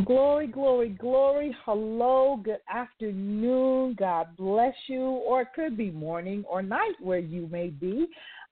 [0.00, 1.56] Well, glory, glory, glory.
[1.66, 3.96] Hello, good afternoon.
[3.98, 5.02] God bless you.
[5.02, 8.08] Or it could be morning or night where you may be.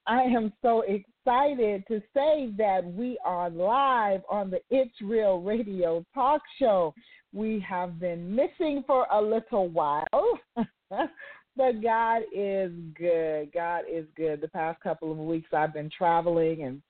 [0.06, 6.04] I am so excited to say that we are live on the It's Real Radio
[6.12, 6.92] talk show.
[7.32, 10.04] We have been missing for a little while,
[10.90, 13.52] but God is good.
[13.54, 14.42] God is good.
[14.42, 16.82] The past couple of weeks I've been traveling and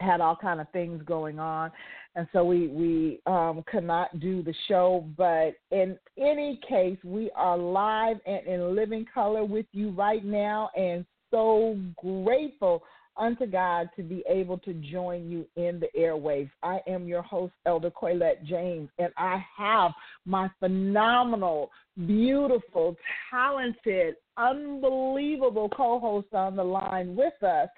[0.00, 1.70] had all kind of things going on
[2.16, 5.06] and so we we um, could not do the show.
[5.16, 10.70] But in any case, we are live and in living color with you right now,
[10.76, 12.82] and so grateful
[13.16, 16.50] unto God to be able to join you in the airwaves.
[16.62, 19.92] I am your host, Elder Coylette James, and I have
[20.24, 21.70] my phenomenal,
[22.06, 22.96] beautiful,
[23.30, 27.68] talented, unbelievable co-host on the line with us,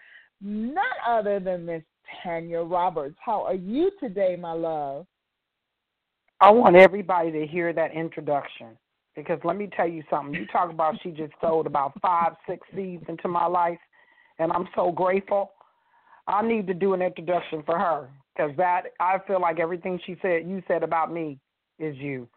[0.40, 0.76] none
[1.06, 1.82] other than Miss
[2.22, 3.16] Tanya Roberts.
[3.24, 5.06] How are you today, my love?
[6.40, 8.76] I want everybody to hear that introduction
[9.14, 10.34] because let me tell you something.
[10.34, 13.78] You talk about she just sold about five, six seeds into my life,
[14.38, 15.52] and I'm so grateful.
[16.26, 20.16] I need to do an introduction for her because that I feel like everything she
[20.22, 21.38] said, you said about me,
[21.78, 22.28] is you,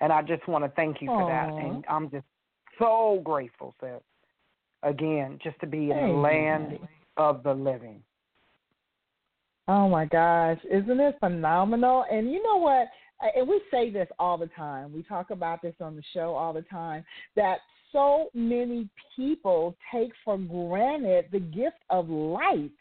[0.00, 1.48] and I just want to thank you for that.
[1.62, 2.26] And I'm just
[2.78, 4.00] so grateful, sis.
[4.82, 6.78] Again, just to be in the land
[7.16, 8.02] of the living.
[9.70, 12.04] Oh my gosh, isn't it phenomenal?
[12.10, 12.88] And you know what?
[13.36, 14.92] And we say this all the time.
[14.92, 17.04] We talk about this on the show all the time
[17.36, 17.58] that
[17.92, 22.72] so many people take for granted the gift of life.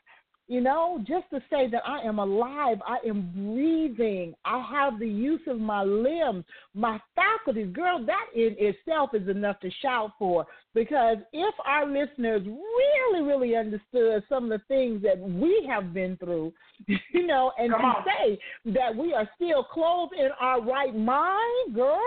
[0.49, 5.07] You know, just to say that I am alive, I am breathing, I have the
[5.07, 6.43] use of my limbs,
[6.73, 7.71] my faculties.
[7.71, 10.47] Girl, that in itself is enough to shout for.
[10.73, 16.17] Because if our listeners really, really understood some of the things that we have been
[16.17, 16.51] through,
[16.87, 18.03] you know, and Come to on.
[18.05, 18.39] say
[18.73, 21.99] that we are still clothed in our right mind, girl,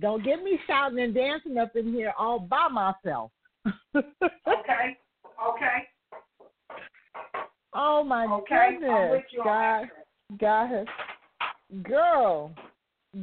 [0.00, 3.30] don't get me shouting and dancing up in here all by myself.
[3.94, 4.96] Okay.
[5.46, 5.78] Okay.
[7.74, 8.72] Oh my Okay.
[8.72, 8.90] goodness.
[8.92, 9.84] I'm with you God.
[10.40, 10.86] God has
[11.82, 12.52] girl,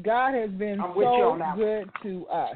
[0.03, 1.57] God has been I'm so on that one.
[1.57, 2.55] good to us.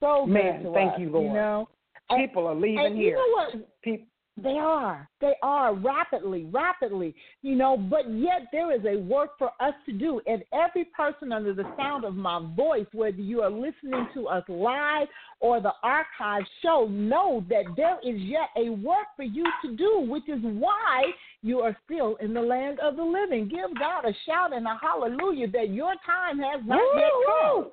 [0.00, 1.26] So Man, good to thank us, you, Lord.
[1.26, 1.68] You know?
[2.16, 3.10] People are leaving and here.
[3.10, 3.82] you know what?
[3.82, 4.06] People,
[4.42, 5.08] They are.
[5.20, 9.92] They are rapidly, rapidly, you know, but yet there is a work for us to
[9.92, 10.20] do.
[10.26, 14.44] And every person under the sound of my voice, whether you are listening to us
[14.48, 15.08] live
[15.40, 20.06] or the archive show, know that there is yet a work for you to do,
[20.08, 21.04] which is why
[21.42, 23.48] you are still in the land of the living.
[23.48, 27.64] Give God a shout and a hallelujah that your time has not yet come.
[27.64, 27.70] Woo!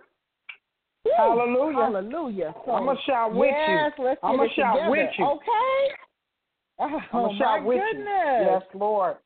[1.15, 1.75] Hallelujah.
[1.75, 2.55] Hallelujah.
[2.65, 3.73] So, I'm gonna shout with you.
[3.75, 4.89] yes, Let's I'm get gonna shout together.
[4.91, 5.25] with you.
[5.25, 5.95] Okay.
[6.79, 7.83] Oh, my goodness.
[7.97, 8.45] you.
[8.45, 9.17] Yes, Lord.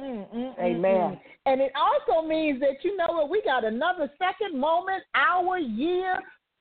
[0.00, 0.82] Mm, mm, Amen.
[0.82, 1.20] mm.
[1.46, 3.30] And it also means that you know what?
[3.30, 6.18] We got another second, moment, hour, year,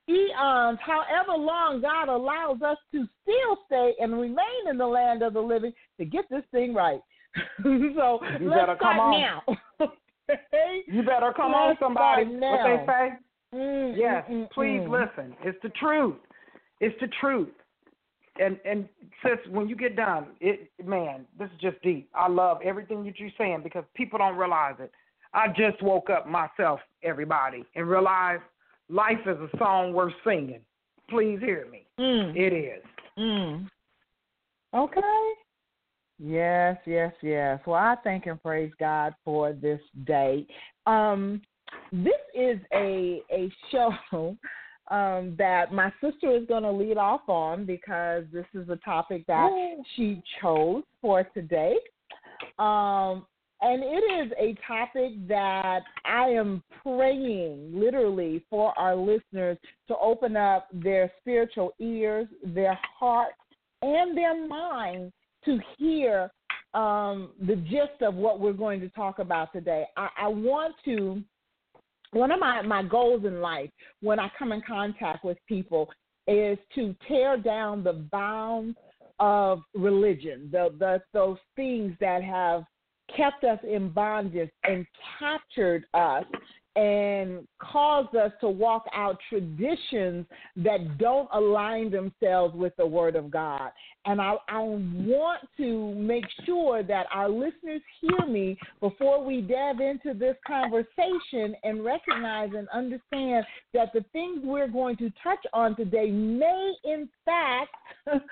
[0.10, 5.34] eons, however long God allows us to still stay and remain in the land of
[5.34, 7.00] the living to get this thing right.
[7.64, 9.22] so You let's better come start on.
[9.22, 9.44] now.
[10.30, 10.82] okay?
[10.88, 12.26] You better come on, Let's somebody.
[12.26, 13.96] What they say?
[13.98, 14.26] Yes.
[14.54, 15.36] Please listen.
[15.44, 16.16] It's the truth.
[16.80, 17.50] It's the truth.
[18.40, 18.90] And and
[19.22, 22.10] sis, when you get done, it man, this is just deep.
[22.16, 24.92] I love everything that you're saying because people don't realize it.
[25.34, 28.44] I just woke up myself, everybody, and realized
[28.90, 30.62] life is a song worth singing.
[31.10, 31.86] Please hear me.
[32.00, 32.36] Mm.
[32.36, 32.84] It is.
[33.18, 33.68] Mm.
[34.74, 35.02] Okay.
[36.20, 37.60] Yes, yes, yes.
[37.66, 40.48] Well, I thank and praise God for this day.
[40.86, 41.42] Um,
[41.92, 44.38] this is a a show
[44.94, 49.26] um, that my sister is going to lead off on because this is a topic
[49.26, 49.50] that
[49.96, 51.76] she chose for today.
[52.60, 53.26] Um,
[53.62, 59.58] and it is a topic that I am praying literally for our listeners
[59.88, 63.34] to open up their spiritual ears, their hearts,
[63.82, 65.12] and their minds
[65.46, 66.30] to hear
[66.76, 69.86] um, the gist of what we're going to talk about today.
[69.98, 71.24] I, I want to
[72.14, 73.70] one of my, my goals in life
[74.02, 75.90] when I come in contact with people
[76.28, 78.78] is to tear down the bounds
[79.20, 82.64] of religion, the, the those things that have
[83.16, 84.86] kept us in bondage and
[85.20, 86.26] captured us
[86.76, 90.26] and cause us to walk out traditions
[90.56, 93.70] that don't align themselves with the Word of God.
[94.06, 99.80] And I, I want to make sure that our listeners hear me before we dive
[99.80, 105.76] into this conversation and recognize and understand that the things we're going to touch on
[105.76, 107.76] today may, in fact,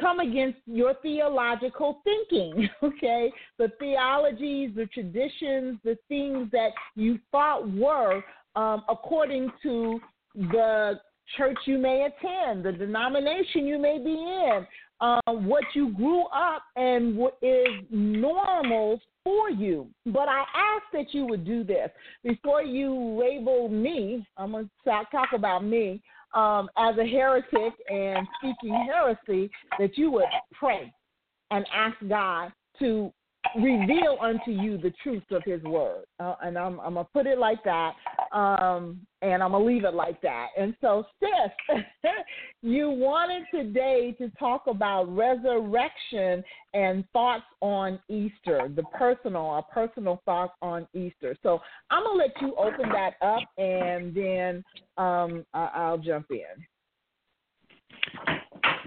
[0.00, 3.32] come against your theological thinking, okay?
[3.58, 8.22] The theologies, the traditions, the things that you thought were
[8.56, 10.00] um, according to
[10.34, 11.00] the
[11.36, 14.66] church you may attend, the denomination you may be in,
[15.00, 19.88] uh, what you grew up and what is normal for you.
[20.06, 21.90] But I ask that you would do this
[22.22, 24.26] before you label me.
[24.36, 26.02] I'm going to talk about me
[26.34, 29.50] um, as a heretic and speaking heresy.
[29.78, 30.92] That you would pray
[31.50, 33.12] and ask God to
[33.56, 36.04] reveal unto you the truth of his word.
[36.20, 37.92] Uh, and I'm, I'm going to put it like that.
[38.32, 40.48] Um, and I'm going to leave it like that.
[40.58, 41.78] And so, sis,
[42.62, 46.42] you wanted today to talk about resurrection
[46.74, 51.36] and thoughts on Easter, the personal, our personal thoughts on Easter.
[51.42, 51.60] So
[51.90, 54.64] I'm going to let you open that up and then
[54.96, 56.66] um, I'll jump in.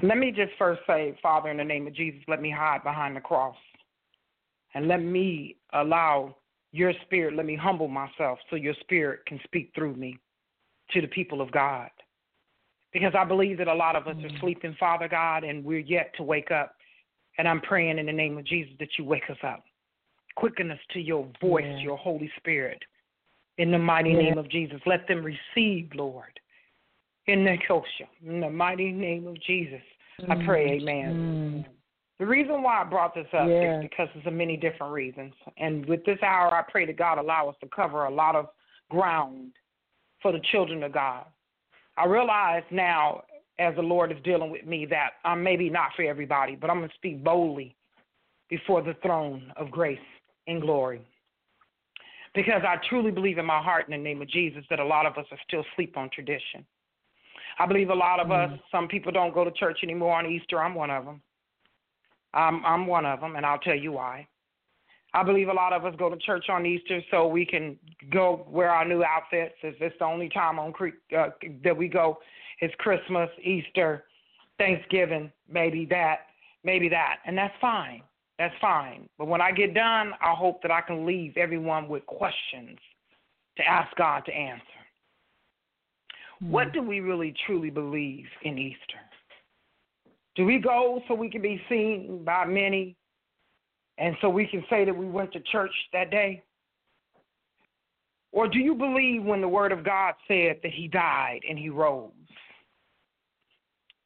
[0.03, 3.15] Let me just first say, Father, in the name of Jesus, let me hide behind
[3.15, 3.55] the cross.
[4.77, 6.35] And let me allow
[6.71, 10.19] your spirit, let me humble myself so your spirit can speak through me
[10.91, 11.89] to the people of God.
[12.93, 16.13] Because I believe that a lot of us are sleeping, Father God, and we're yet
[16.17, 16.75] to wake up.
[17.39, 19.63] And I'm praying in the name of Jesus that you wake us up.
[20.35, 21.79] Quicken us to your voice, Yeah.
[21.79, 22.85] your Holy Spirit.
[23.57, 24.17] In the mighty Yeah.
[24.17, 24.79] name of Jesus.
[24.85, 26.39] Let them receive, Lord.
[27.25, 28.07] In the kosher.
[28.23, 29.81] In the mighty name of Jesus.
[30.29, 31.65] I pray, amen.
[31.65, 31.76] Mm.
[32.19, 33.77] The reason why I brought this up Yeah.
[33.77, 35.33] is because of many different reasons.
[35.57, 38.49] And with this hour, I pray that God allow us to cover a lot of
[38.89, 39.53] ground
[40.21, 41.25] for the children of God.
[41.95, 43.23] I realize now,
[43.59, 46.77] as the Lord is dealing with me, that I'm maybe not for everybody, but I'm
[46.77, 47.75] going to speak boldly
[48.49, 49.99] before the throne of grace
[50.47, 51.01] and glory.
[52.33, 55.05] Because I truly believe in my heart, in the name of Jesus, that a lot
[55.05, 56.65] of us are still asleep on tradition.
[57.59, 58.59] I believe a lot of us, mm.
[58.71, 60.61] some people don't go to church anymore on Easter.
[60.61, 61.21] I'm one of them.
[62.33, 64.27] I'm I'm one of them, and I'll tell you why.
[65.13, 67.77] I believe a lot of us go to church on Easter so we can
[68.11, 69.55] go wear our new outfits.
[69.63, 70.73] If it's the only time on
[71.17, 71.29] uh,
[71.63, 72.19] that we go,
[72.59, 74.03] it's Christmas, Easter,
[74.57, 76.27] Thanksgiving, maybe that,
[76.63, 78.01] maybe that, and that's fine.
[78.37, 79.09] That's fine.
[79.17, 82.77] But when I get done, I hope that I can leave everyone with questions
[83.57, 84.63] to ask God to answer.
[86.39, 88.99] What do we really truly believe in Easter?
[90.37, 92.95] Do we go so we can be seen by many
[93.97, 96.43] and so we can say that we went to church that day?
[98.31, 101.69] Or do you believe when the Word of God said that He died and He
[101.69, 102.11] rose?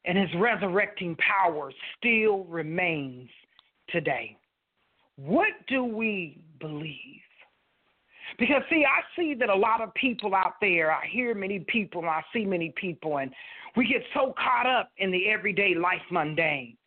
[0.05, 3.29] And His resurrecting power still remains
[3.89, 4.37] today.
[5.17, 7.19] What do we believe?
[8.39, 12.01] Because, see, I see that a lot of people out there, I hear many people,
[12.01, 13.31] and I see many people, and
[13.75, 16.77] we get so caught up in the everyday life mundane.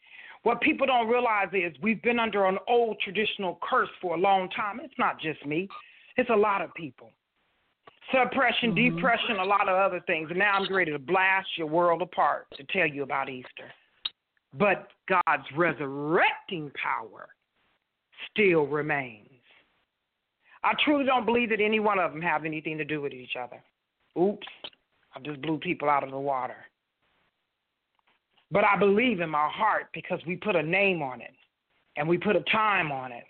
[0.42, 4.50] What people don't realize is we've been under an old traditional curse for a long
[4.50, 4.80] time.
[4.82, 5.68] It's not just me,
[6.16, 7.10] it's a lot of people.
[8.10, 8.96] Suppression, mm-hmm.
[8.96, 10.28] depression, a lot of other things.
[10.28, 13.72] And now I'm ready to blast your world apart to tell you about Easter.
[14.58, 17.28] But God's resurrecting power
[18.30, 19.33] still remains.
[20.64, 23.36] I truly don't believe that any one of them have anything to do with each
[23.38, 23.62] other.
[24.18, 24.46] Oops,
[25.14, 26.56] I just blew people out of the water.
[28.50, 31.34] But I believe in my heart because we put a name on it
[31.96, 33.24] and we put a time on it.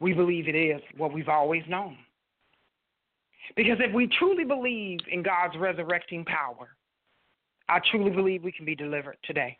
[0.00, 1.96] We believe it is what we've always known.
[3.54, 6.70] Because if we truly believe in God's resurrecting power,
[7.68, 9.56] I truly believe we can be delivered today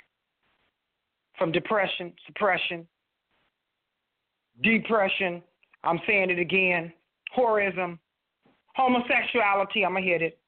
[1.38, 2.86] from depression, suppression,
[4.62, 5.42] depression,
[5.84, 6.92] I'm saying it again,
[7.32, 7.98] horism,
[8.74, 10.38] homosexuality, I'm going to hit it,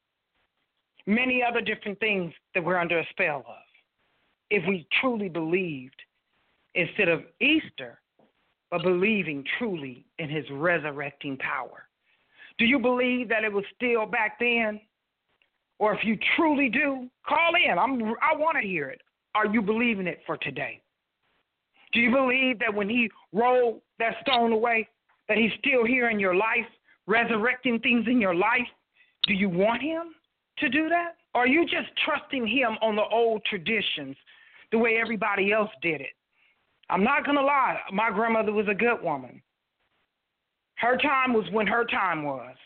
[1.07, 3.65] many other different things that we're under a spell of.
[4.51, 6.01] If we truly believed
[6.75, 8.01] instead of Easter,
[8.71, 11.87] but believing truly in his resurrecting power.
[12.59, 14.81] Do you believe that it was still back then?
[15.79, 17.79] Or if you truly do, call in.
[17.79, 19.01] I'm I want to hear it.
[19.35, 20.81] Are you believing it for today?
[21.93, 24.89] Do you believe that when he rolled that stone away,
[25.29, 26.67] that he's still here in your life,
[27.07, 28.69] resurrecting things in your life?
[29.27, 30.15] Do you want him
[30.59, 31.17] to do that?
[31.35, 34.17] Or are you just trusting him on the old traditions,
[34.71, 36.13] the way everybody else did it?
[36.91, 39.43] I'm not going to lie, my grandmother was a good woman.
[40.77, 42.57] Her time was when her time was.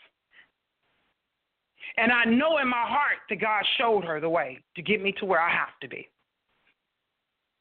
[1.97, 5.13] And I know in my heart that God showed her the way to get me
[5.19, 6.07] to where I have to be.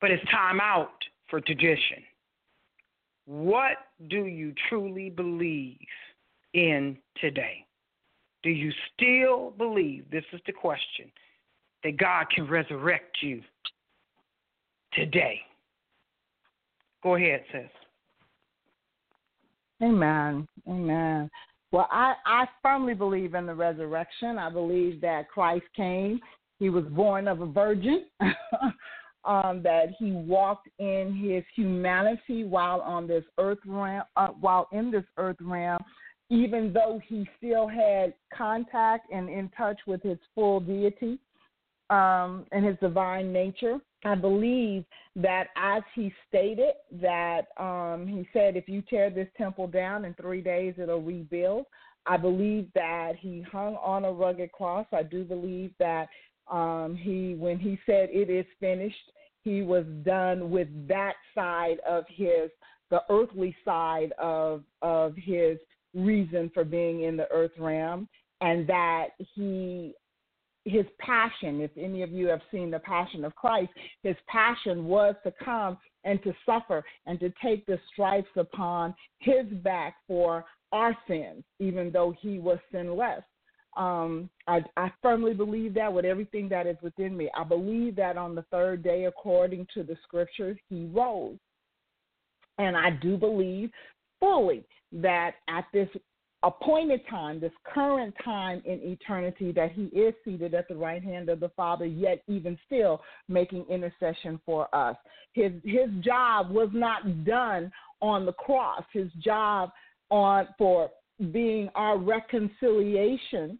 [0.00, 2.02] But it's time out for tradition.
[3.28, 3.76] What
[4.08, 5.76] do you truly believe
[6.54, 7.66] in today?
[8.42, 11.12] Do you still believe, this is the question,
[11.84, 13.42] that God can resurrect you
[14.94, 15.42] today?
[17.02, 17.68] Go ahead, sis.
[19.82, 20.48] Amen.
[20.66, 21.30] Amen.
[21.70, 24.38] Well, I, I firmly believe in the resurrection.
[24.38, 26.18] I believe that Christ came.
[26.58, 28.06] He was born of a virgin,
[29.28, 34.90] um, that he walked in his humanity while on this earth realm, uh, while in
[34.90, 35.78] this earth realm,
[36.30, 41.18] even though he still had contact and in touch with his full deity
[41.90, 43.78] um, and his divine nature.
[44.04, 44.84] I believe
[45.16, 50.14] that as he stated that um, he said, if you tear this temple down in
[50.14, 51.66] three days, it'll rebuild.
[52.06, 54.86] I believe that he hung on a rugged cross.
[54.92, 56.08] I do believe that
[56.50, 59.12] um, he, when he said it is finished,
[59.42, 62.50] he was done with that side of his,
[62.90, 65.58] the earthly side of of his
[65.94, 68.08] reason for being in the earth realm,
[68.40, 69.94] and that he
[70.64, 73.70] his passion, if any of you have seen the passion of Christ,
[74.02, 79.46] his passion was to come and to suffer and to take the stripes upon his
[79.62, 83.22] back for our sins, even though he was sinless.
[83.76, 87.30] Um, I, I firmly believe that with everything that is within me.
[87.36, 91.36] I believe that on the third day, according to the scriptures, he rose.
[92.58, 93.70] And I do believe
[94.18, 95.88] fully that at this
[96.42, 101.28] appointed time, this current time in eternity, that he is seated at the right hand
[101.28, 104.96] of the Father, yet even still making intercession for us.
[105.32, 107.70] His his job was not done
[108.00, 108.84] on the cross.
[108.92, 109.70] His job
[110.10, 110.90] on for
[111.32, 113.58] being our reconciliation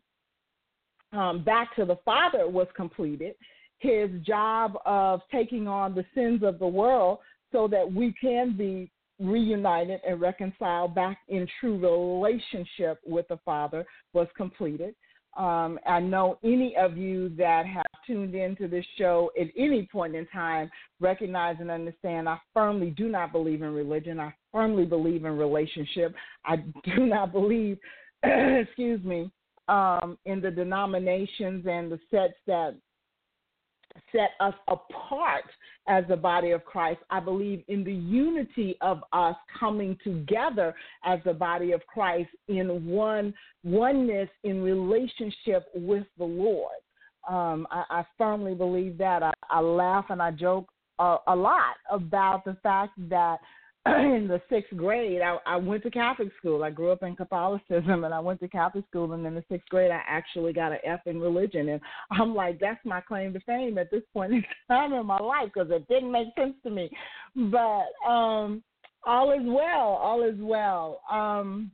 [1.13, 3.35] um, back to the Father was completed.
[3.79, 7.19] His job of taking on the sins of the world
[7.53, 13.85] so that we can be reunited and reconciled back in true relationship with the Father
[14.13, 14.95] was completed.
[15.37, 20.17] Um, I know any of you that have tuned into this show at any point
[20.17, 24.19] in time recognize and understand I firmly do not believe in religion.
[24.19, 26.15] I firmly believe in relationship.
[26.45, 27.79] I do not believe,
[28.23, 29.31] excuse me,
[29.69, 32.75] um, in the denominations and the sets that
[34.13, 35.45] set us apart
[35.89, 37.01] as the body of Christ.
[37.11, 40.75] I believe in the unity of us coming together
[41.05, 46.77] as the body of Christ in one oneness in relationship with the Lord.
[47.29, 49.23] Um, I, I, firmly believe that.
[49.23, 53.39] I, I laugh and I joke a, a lot about the fact that
[54.17, 56.65] in the sixth grade, I, I went to Catholic school.
[56.65, 59.13] I grew up in Catholicism, and I went to Catholic school.
[59.13, 61.69] And in the sixth grade, I actually got an F in religion.
[61.69, 61.81] And
[62.13, 65.51] I'm like, that's my claim to fame at this point in time in my life
[65.53, 66.91] because it didn't make sense to me.
[67.35, 68.63] But um,
[69.07, 69.99] all is well.
[70.03, 71.01] All is well.
[71.11, 71.71] Um,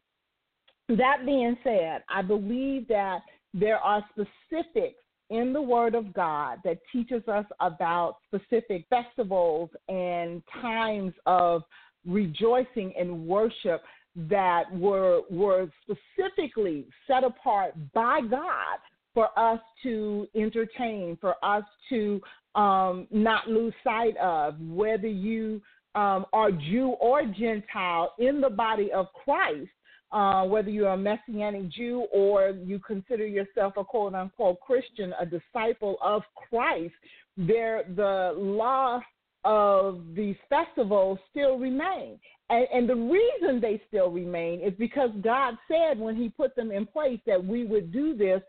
[0.88, 3.21] that being said, I believe that
[3.54, 4.99] there are specifics
[5.30, 11.62] in the Word of God that teaches us about specific festivals and times of
[12.06, 13.82] rejoicing and worship
[14.16, 18.78] that were were specifically set apart by God
[19.12, 22.20] for us to entertain, for us to
[22.54, 25.61] um, not lose sight of, whether you
[25.94, 29.70] um, are Jew or Gentile in the body of Christ.
[30.12, 35.26] Uh, whether you're a Messianic Jew or you consider yourself a quote unquote Christian, a
[35.26, 36.94] disciple of Christ,
[37.37, 39.00] there the law
[39.44, 42.18] of these festivals still remain.
[42.50, 46.70] And, and, the reason they still remain is because God said when He put them
[46.70, 48.42] in place that we would do this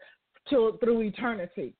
[0.50, 1.74] to, through eternity.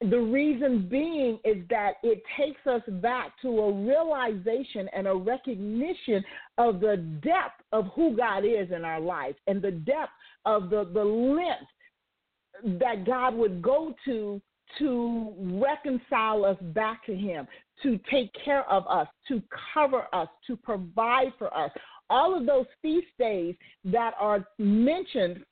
[0.00, 6.24] The reason being is that it takes us back to a realization and a recognition
[6.56, 10.12] of the depth of who God is in our life and the depth
[10.46, 14.40] of the, the length that God would go to
[14.78, 17.46] to reconcile us back to Him,
[17.82, 19.42] to take care of us, to
[19.74, 21.70] cover us, to provide for us.
[22.08, 25.44] All of those feast days that are mentioned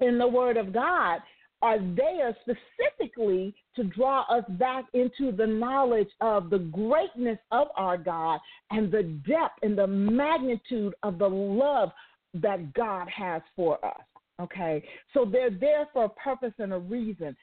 [0.00, 1.20] in the Word of God
[1.62, 7.96] are there specifically to draw us back into the knowledge of the greatness of our
[7.96, 8.38] God
[8.70, 11.90] and the depth and the magnitude of the love
[12.34, 14.02] that God has for us.
[14.42, 14.82] Okay,
[15.14, 17.36] so they're there for a purpose and a reason.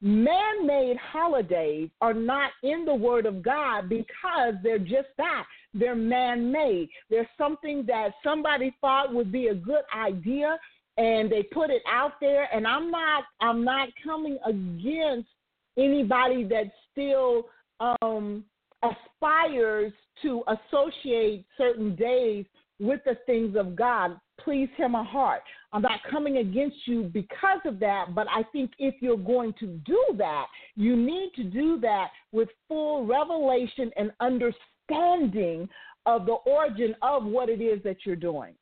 [0.00, 5.44] Man made holidays are not in the Word of God because they're just that.
[5.74, 6.88] They're man made.
[7.10, 10.58] They're something that somebody thought would be a good idea
[10.98, 15.28] and they put it out there and I'm not I'm not coming against
[15.76, 17.46] anybody that still
[17.80, 18.44] um
[18.82, 22.44] aspires to associate certain days
[22.80, 24.18] with the things of God.
[24.40, 25.42] Please hear my heart.
[25.72, 29.66] I'm not coming against you because of that, but I think if you're going to
[29.66, 35.68] do that, you need to do that with full revelation and understanding
[36.06, 38.54] of the origin of what it is that you're doing.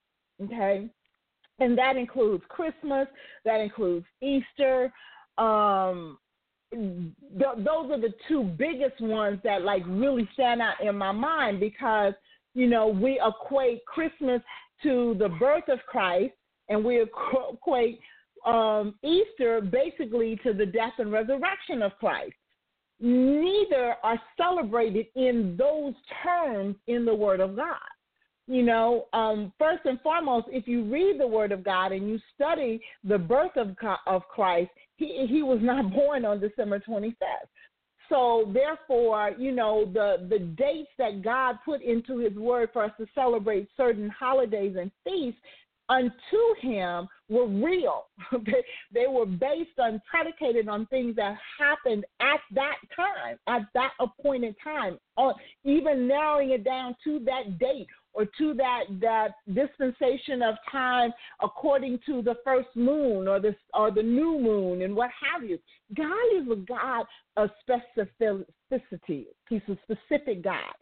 [0.43, 0.89] Okay?
[1.59, 3.07] And that includes Christmas,
[3.45, 4.93] that includes Easter.
[5.39, 6.19] Um,
[6.71, 11.61] th- those are the two biggest ones that like really stand out in my mind
[11.61, 12.15] because
[12.57, 14.41] you know we equate Christmas
[14.83, 16.33] to the birth of Christ
[16.69, 18.01] and we equate
[18.45, 22.35] um, Easter basically to the death and resurrection of Christ.
[22.99, 25.93] Neither are celebrated in those
[26.25, 27.77] terms in the Word of God.
[28.49, 32.19] You know, um, first and foremost, if you read the Word of God and you
[32.35, 37.13] study the birth of of Christ, he he was not born on December 25th.
[38.09, 42.93] So therefore, you know, the the dates that God put into His Word for us
[42.99, 45.41] to celebrate certain holidays and feasts
[45.89, 46.13] unto
[46.61, 48.07] him were real.
[48.33, 53.91] they, they were based on, predicated on things that happened at that time, at that
[54.01, 55.35] appointed time, or
[55.65, 62.01] even narrowing it down to that date or to that, that dispensation of time according
[62.07, 65.59] to the first moon or the, or the new moon and what have you.
[65.95, 67.05] God is a God
[67.37, 69.27] of specificity.
[69.49, 70.73] He's a specific God.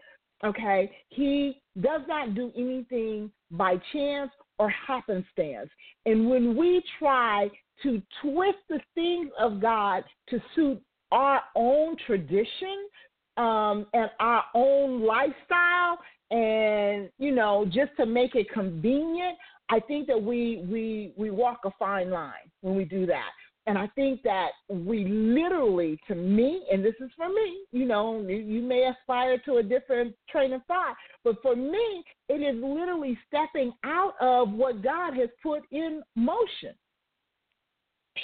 [0.45, 0.91] Okay?
[1.09, 5.71] He does not do anything by chance or happenstance.
[6.07, 7.51] And when we try
[7.83, 12.89] to twist the things of God to suit our own tradition
[13.37, 15.99] um, and our own lifestyle,
[16.35, 21.61] and you know, just to make it convenient, I think that we we we walk
[21.65, 23.31] a fine line when we do that.
[23.67, 28.21] And I think that we literally, to me, and this is for me, you know,
[28.21, 33.19] you may aspire to a different train of thought, but for me, it is literally
[33.27, 36.75] stepping out of what God has put in motion.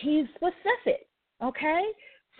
[0.03, 1.07] He's specific,
[1.43, 1.85] okay?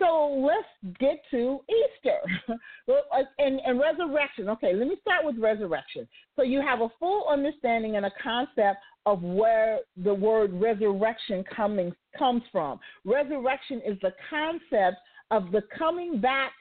[0.01, 2.17] So let's get to Easter
[2.89, 4.49] uh, and, and resurrection.
[4.49, 6.07] Okay, let me start with resurrection.
[6.35, 11.93] So you have a full understanding and a concept of where the word resurrection coming
[12.17, 12.79] comes from.
[13.05, 14.97] Resurrection is the concept
[15.29, 16.51] of the coming back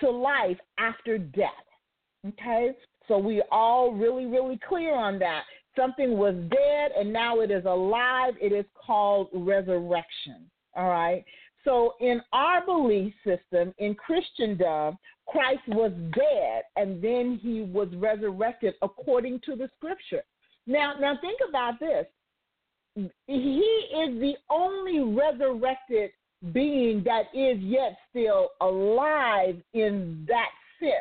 [0.00, 1.50] to life after death.
[2.26, 2.70] Okay?
[3.08, 5.42] So we all really, really clear on that.
[5.76, 8.34] Something was dead and now it is alive.
[8.40, 10.50] It is called resurrection.
[10.74, 11.24] All right.
[11.66, 18.74] So in our belief system in Christendom, Christ was dead and then he was resurrected
[18.82, 20.22] according to the scripture.
[20.68, 22.06] Now, now think about this.
[23.26, 26.12] He is the only resurrected
[26.52, 30.92] being that is yet still alive in that sense.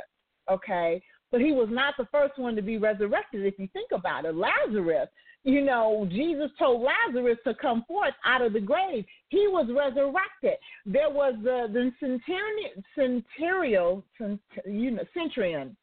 [0.51, 1.01] Okay,
[1.31, 3.45] but he was not the first one to be resurrected.
[3.45, 5.09] If you think about it, Lazarus.
[5.45, 9.05] You know, Jesus told Lazarus to come forth out of the grave.
[9.29, 10.59] He was resurrected.
[10.85, 11.91] There was the the
[12.95, 14.03] centurion,
[14.65, 15.77] you know, centurion,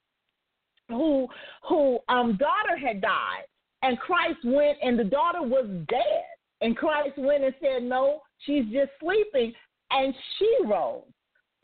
[0.88, 1.29] who
[1.68, 3.44] who um daughter had died,
[3.83, 6.25] and Christ went, and the daughter was dead.
[6.62, 9.53] And Christ went and said, No, she's just sleeping.
[9.90, 11.03] And she rose.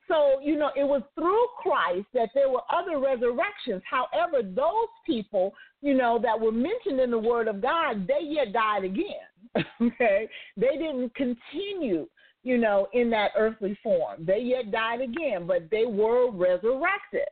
[0.08, 3.82] So, you know, it was through Christ that there were other resurrections.
[3.88, 8.52] However, those people, you know, that were mentioned in the Word of God, they yet
[8.52, 9.64] died again.
[9.82, 10.28] okay?
[10.56, 12.08] They didn't continue,
[12.42, 14.24] you know, in that earthly form.
[14.24, 17.28] They yet died again, but they were resurrected.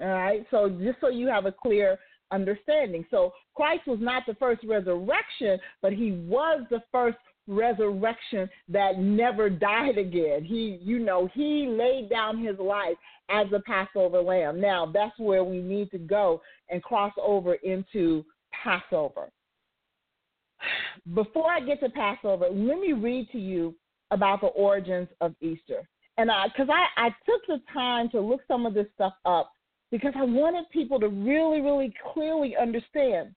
[0.00, 0.46] All right?
[0.50, 1.98] So, just so you have a clear
[2.30, 3.04] understanding.
[3.10, 9.48] So Christ was not the first resurrection, but he was the first resurrection that never
[9.48, 10.44] died again.
[10.44, 12.96] He, you know, he laid down his life
[13.30, 14.60] as a Passover lamb.
[14.60, 18.24] Now, that's where we need to go and cross over into
[18.64, 19.30] Passover.
[21.14, 23.74] Before I get to Passover, let me read to you
[24.10, 25.86] about the origins of Easter.
[26.18, 29.52] and I because I I took the time to look some of this stuff up
[29.90, 33.34] because I wanted people to really really clearly understand.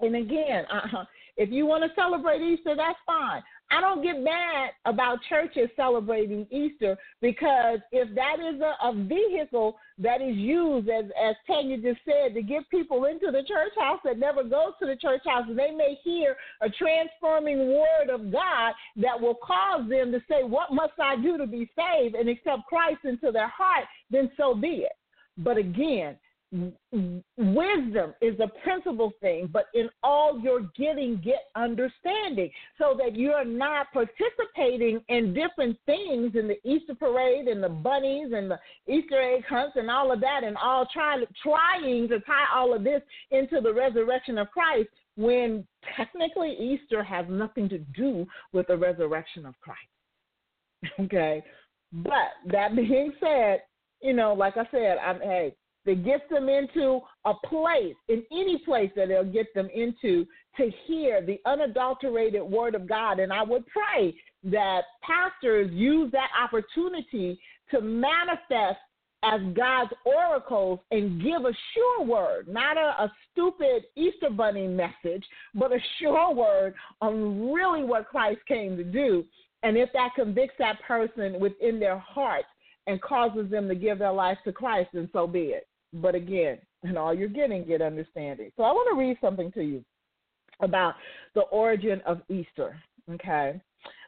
[0.00, 1.04] And again, uh,
[1.38, 3.42] if you want to celebrate Easter, that's fine.
[3.70, 9.76] I don't get mad about churches celebrating Easter because if that is a, a vehicle
[9.98, 14.00] that is used, as as Tanya just said, to get people into the church house
[14.04, 18.72] that never goes to the church house, they may hear a transforming word of God
[18.96, 22.66] that will cause them to say, "What must I do to be saved?" and accept
[22.66, 23.84] Christ into their heart.
[24.10, 24.92] Then so be it.
[25.36, 26.18] But again,
[26.50, 33.44] wisdom is a principal thing, but in all you're getting, get understanding so that you're
[33.44, 39.20] not participating in different things in the Easter parade and the bunnies and the Easter
[39.20, 43.02] egg hunts and all of that, and all trying, trying to tie all of this
[43.30, 49.44] into the resurrection of Christ when technically Easter has nothing to do with the resurrection
[49.44, 49.80] of Christ.
[51.00, 51.42] Okay.
[51.92, 53.62] But that being said,
[54.00, 55.54] you know, like I said, I'm hey,
[55.88, 60.26] that gets them into a place, in any place that they'll get them into,
[60.58, 63.18] to hear the unadulterated word of God.
[63.20, 68.78] And I would pray that pastors use that opportunity to manifest
[69.24, 75.24] as God's oracles and give a sure word, not a, a, stupid Easter bunny message,
[75.54, 79.24] but a sure word on really what Christ came to do.
[79.62, 82.44] And if that convicts that person within their heart
[82.86, 85.67] and causes them to give their life to Christ, then so be it.
[85.92, 88.50] But again, and all you're getting, get understanding.
[88.56, 89.84] So I want to read something to you
[90.60, 90.94] about
[91.34, 92.78] the origin of Easter.
[93.10, 93.60] Okay.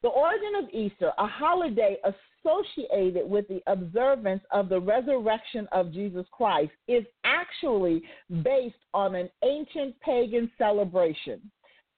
[0.03, 6.27] The origin of Easter, a holiday associated with the observance of the resurrection of Jesus
[6.33, 8.03] Christ, is actually
[8.43, 11.41] based on an ancient pagan celebration.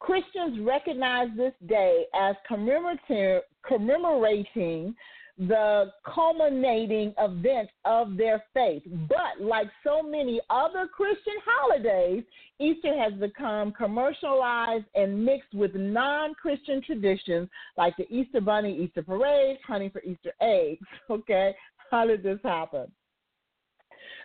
[0.00, 3.40] Christians recognize this day as commemorating
[5.38, 8.82] the culminating event of their faith.
[9.08, 12.22] But like so many other Christian holidays,
[12.60, 19.02] Easter has become commercialized and mixed with non Christian traditions like the Easter Bunny, Easter
[19.02, 20.86] parade, hunting for Easter eggs.
[21.10, 21.54] Okay,
[21.90, 22.90] how did this happen?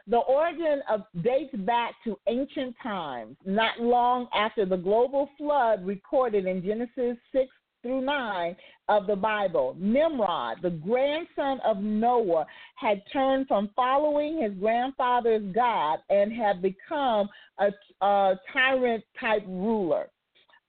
[0.09, 6.45] The origin of dates back to ancient times, not long after the global flood recorded
[6.45, 7.47] in Genesis 6
[7.87, 8.55] through 9
[8.89, 9.75] of the Bible.
[9.79, 12.45] Nimrod, the grandson of Noah,
[12.75, 17.69] had turned from following his grandfather's God and had become a,
[18.05, 20.07] a tyrant type ruler.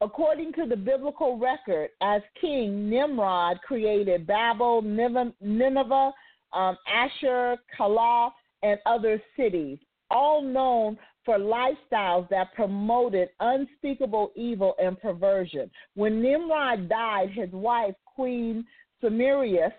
[0.00, 6.12] According to the biblical record, as king, Nimrod created Babel, Nineveh,
[6.52, 8.30] um, Asher, Calah,
[8.62, 9.78] and other cities,
[10.08, 10.96] all known
[11.28, 15.70] for lifestyles that promoted unspeakable evil and perversion.
[15.94, 18.64] When Nimrod died, his wife, Queen
[19.02, 19.74] Semiramis,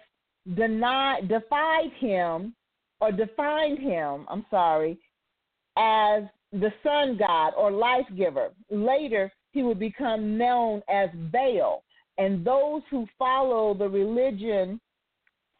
[0.55, 2.53] denied, defied him
[3.01, 4.99] or defined him, I'm sorry,
[5.75, 8.49] as the sun god or life giver.
[8.69, 11.81] Later, he would become known as Baal,
[12.19, 14.79] and those who follow the religion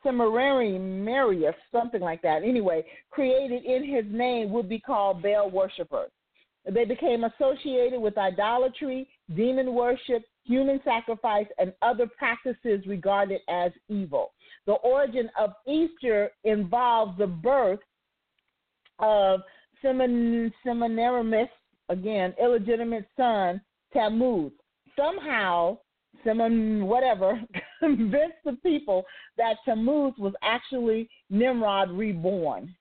[0.05, 2.43] Marius, something like that.
[2.43, 6.12] Anyway, created in his name would be called Baal worshippers.
[6.69, 14.31] They became associated with idolatry, demon worship, human sacrifice, and other practices regarded as evil.
[14.65, 17.79] The origin of Easter involves the birth
[18.99, 19.41] of
[19.81, 21.49] Semiramis,
[21.88, 23.62] again, illegitimate son,
[23.93, 24.51] Tammuz.
[24.95, 25.77] Somehow,
[26.23, 27.39] Simon, whatever,
[27.79, 29.03] convinced the people
[29.37, 32.75] that Tammuz was actually Nimrod reborn.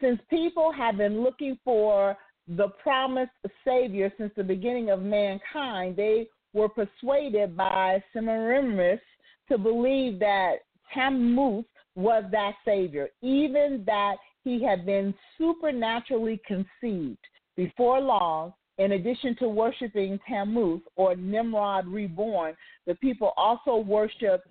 [0.00, 3.32] Since people have been looking for the promised
[3.64, 9.00] Savior since the beginning of mankind, they were persuaded by Semiramis
[9.50, 10.56] to believe that
[10.94, 17.18] Tammuz was that Savior, even that he had been supernaturally conceived.
[17.56, 22.54] Before long, in addition to worshiping Tammuz or Nimrod reborn,
[22.86, 24.42] the people also worship,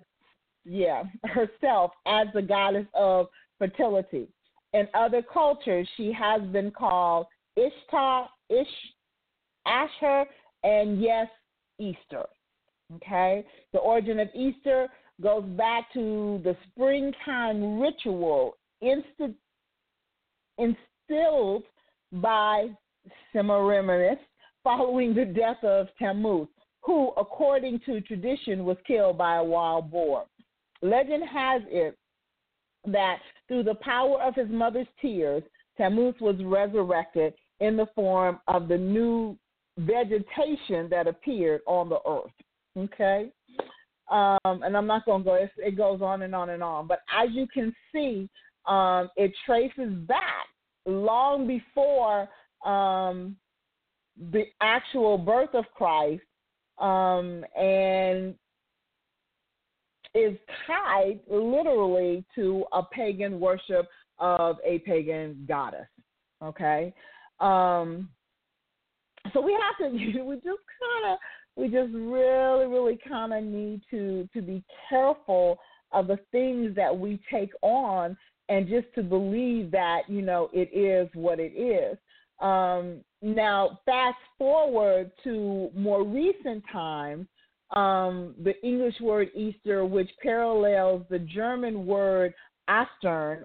[0.64, 3.26] yeah, herself as the goddess of
[3.58, 4.28] fertility.
[4.74, 8.66] In other cultures, she has been called Ishtar, Ish,
[9.66, 10.26] Asher,
[10.62, 11.28] and yes,
[11.78, 12.26] Easter.
[12.96, 13.44] Okay?
[13.72, 14.88] The origin of Easter
[15.22, 19.36] goes back to the springtime ritual inst-
[20.58, 21.64] instilled
[22.12, 22.68] by
[23.32, 24.18] Semiramis
[24.64, 26.48] following the death of Tammuz,
[26.82, 30.24] who, according to tradition, was killed by a wild boar.
[30.82, 31.96] Legend has it
[32.86, 35.42] that through the power of his mother's tears,
[35.76, 39.36] Tammuz was resurrected in the form of the new
[39.78, 42.32] vegetation that appeared on the earth.
[42.76, 43.30] Okay?
[44.10, 45.34] um, and I'm not going to go.
[45.34, 46.86] It, it goes on and on and on.
[46.86, 48.28] But as you can see,
[48.66, 50.46] um, it traces back
[50.86, 52.28] long before
[52.64, 53.36] um,
[54.32, 56.22] the actual birth of Christ,
[56.78, 58.34] um, and
[60.14, 63.86] is tied literally to a pagan worship
[64.18, 65.86] of a pagan goddess.
[66.42, 66.92] Okay,
[67.40, 68.08] um,
[69.32, 69.98] so we have to.
[70.24, 71.18] We just kind of
[71.56, 75.58] we just really, really kind of need to to be careful
[75.92, 78.16] of the things that we take on,
[78.48, 81.98] and just to believe that you know it is what it is.
[82.40, 87.26] Um, now, fast forward to more recent times,
[87.74, 92.32] um, the English word Easter, which parallels the German word
[92.70, 93.42] Ostern,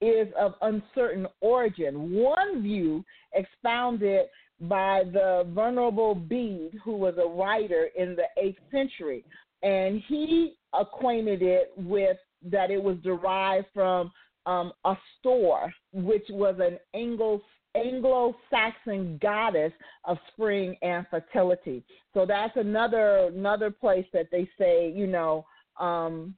[0.00, 2.12] is of uncertain origin.
[2.12, 3.04] One view
[3.34, 4.26] expounded
[4.60, 9.24] by the Venerable Bede, who was a writer in the 8th century.
[9.62, 12.16] And he acquainted it with
[12.50, 14.10] that it was derived from
[14.46, 17.42] um, Eostre, which was an Anglo
[17.74, 19.72] Anglo-Saxon goddess
[20.04, 21.84] of spring and fertility.
[22.14, 25.46] So that's another another place that they say, you know,
[25.78, 26.34] um,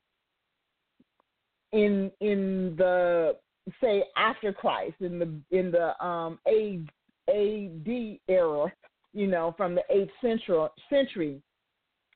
[1.72, 3.36] in in the
[3.80, 8.72] say after Christ in the in the um, AD era,
[9.12, 11.42] you know, from the 8th century, century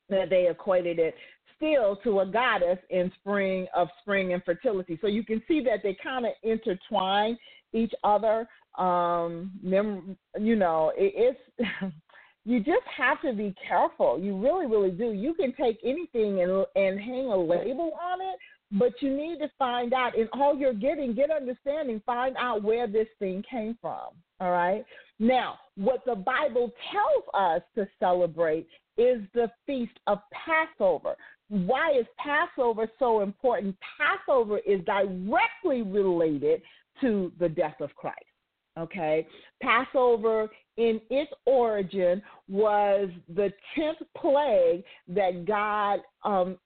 [0.09, 1.15] that they equated it
[1.57, 4.99] still to a goddess in spring of spring and fertility.
[5.01, 7.39] So you can see that they kind of intertwine
[7.73, 8.49] each other.
[8.79, 11.71] Um, you know, it, it's
[12.45, 14.19] you just have to be careful.
[14.19, 15.13] You really, really do.
[15.13, 18.39] You can take anything and and hang a label on it,
[18.73, 22.87] but you need to find out in all you're getting, get understanding, find out where
[22.87, 24.09] this thing came from.
[24.41, 24.85] All right.
[25.19, 28.67] Now, what the Bible tells us to celebrate
[28.99, 31.17] is the feast of Passover.
[31.49, 33.77] Why is Passover so important?
[33.99, 36.61] Passover is directly related
[37.01, 38.19] to the death of Christ.
[38.79, 39.27] Okay.
[39.63, 46.59] Passover in its origin was the 10th plague that God um,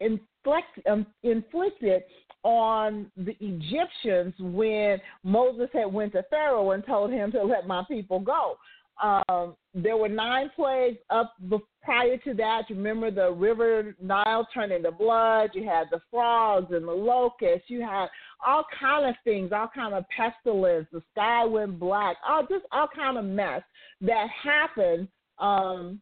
[0.00, 2.02] inflict, um, inflicted
[2.44, 7.82] on the Egyptians when Moses had went to Pharaoh and told him to let my
[7.88, 8.56] people go.
[9.02, 11.34] Um, there were nine plagues up
[11.82, 12.62] prior to that.
[12.68, 15.50] You remember the river Nile turned into blood.
[15.54, 17.68] You had the frogs and the locusts.
[17.68, 18.08] You had
[18.44, 20.86] all kind of things, all kind of pestilence.
[20.92, 22.16] The sky went black.
[22.28, 23.62] All just all kind of mess
[24.00, 25.08] that happened
[25.38, 26.00] um,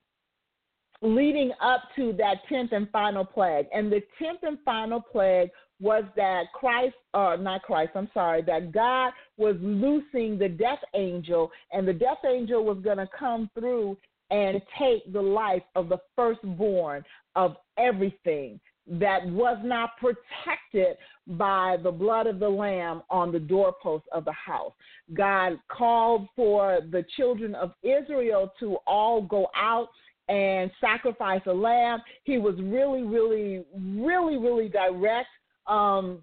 [1.03, 3.67] leading up to that tenth and final plague.
[3.73, 8.43] And the tenth and final plague was that Christ, or uh, not Christ, I'm sorry,
[8.43, 13.51] that God was loosing the death angel, and the death angel was going to come
[13.55, 13.97] through
[14.31, 17.05] and take the life of the firstborn
[17.37, 18.59] of everything
[18.89, 24.33] that was not protected by the blood of the lamb on the doorpost of the
[24.33, 24.73] house.
[25.13, 29.89] God called for the children of Israel to all go out
[30.29, 32.01] and sacrifice a lamb.
[32.25, 35.29] He was really, really, really, really direct
[35.67, 36.23] um,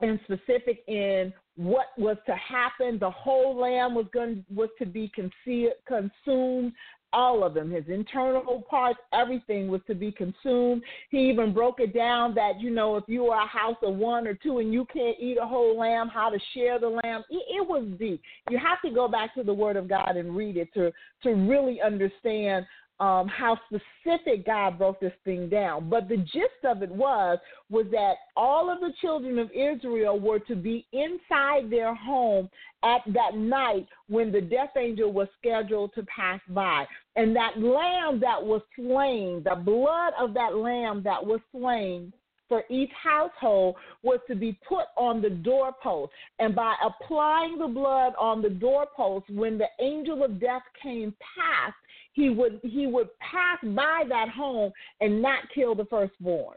[0.00, 2.98] and specific in what was to happen.
[2.98, 6.72] The whole lamb was going was to be concealed, consumed.
[7.10, 10.82] All of them, his internal parts, everything was to be consumed.
[11.08, 14.26] He even broke it down that you know if you are a house of one
[14.26, 17.24] or two and you can't eat a whole lamb, how to share the lamb.
[17.30, 18.20] It, it was deep.
[18.50, 21.30] You have to go back to the Word of God and read it to to
[21.30, 22.66] really understand
[23.00, 25.88] um, how specific God broke this thing down.
[25.88, 27.38] But the gist of it was
[27.70, 32.48] was that all of the children of Israel were to be inside their home
[32.82, 36.86] at that night when the death angel was scheduled to pass by.
[37.16, 42.12] And that lamb that was slain, the blood of that lamb that was slain
[42.48, 46.10] for each household was to be put on the doorpost.
[46.38, 51.76] And by applying the blood on the doorpost, when the angel of death came past,
[52.18, 56.56] he would he would pass by that home and not kill the firstborn.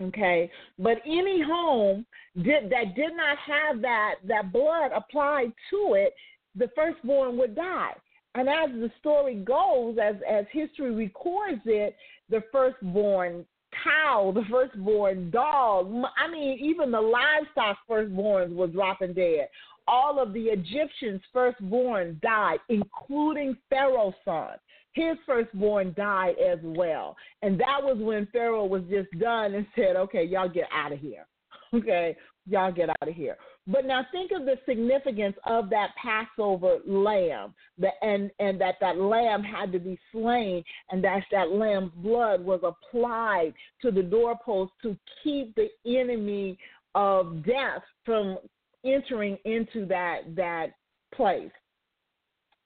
[0.00, 6.14] Okay, but any home did that did not have that that blood applied to it,
[6.54, 7.94] the firstborn would die.
[8.36, 11.96] And as the story goes, as as history records it,
[12.30, 13.44] the firstborn
[13.82, 19.48] cow, the firstborn dog, I mean, even the livestock firstborns were dropping dead
[19.86, 24.56] all of the Egyptians' firstborn died, including Pharaoh's son.
[24.92, 27.16] His firstborn died as well.
[27.42, 30.98] And that was when Pharaoh was just done and said, okay, y'all get out of
[30.98, 31.26] here.
[31.74, 32.16] Okay,
[32.46, 33.36] y'all get out of here.
[33.66, 37.52] But now think of the significance of that Passover lamb,
[38.00, 42.60] and and that that lamb had to be slain, and that that lamb's blood was
[42.62, 46.58] applied to the doorpost to keep the enemy
[46.94, 48.38] of death from
[48.84, 50.68] entering into that that
[51.14, 51.50] place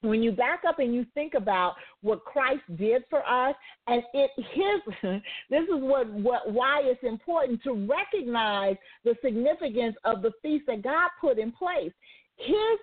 [0.01, 3.55] when you back up and you think about what Christ did for us,
[3.87, 4.95] and it his
[5.49, 10.83] this is what, what why it's important to recognize the significance of the feast that
[10.83, 11.91] God put in place.
[12.37, 12.79] His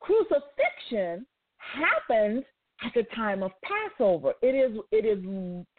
[0.00, 2.44] crucifixion happened
[2.84, 4.34] at the time of Passover.
[4.42, 5.24] It is it is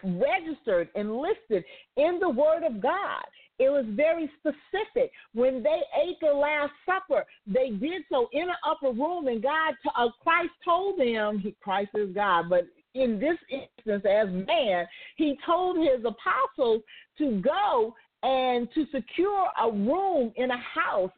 [0.03, 1.63] registered and listed
[1.97, 3.25] in the Word of God.
[3.59, 5.11] It was very specific.
[5.33, 9.75] When they ate the Last Supper, they did so in an upper room, and God,
[9.95, 14.85] uh, Christ told them, he, Christ is God, but in this instance, as man,
[15.15, 16.81] he told his apostles
[17.17, 21.11] to go and to secure a room in a house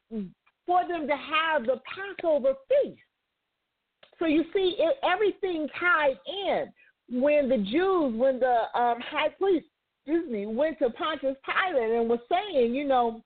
[0.66, 3.00] for them to have the Passover feast.
[4.20, 6.66] So you see, it, everything tied in.
[7.22, 9.68] When the Jews, when the um, high priest
[10.08, 13.22] me, went to Pontius Pilate and was saying, you know,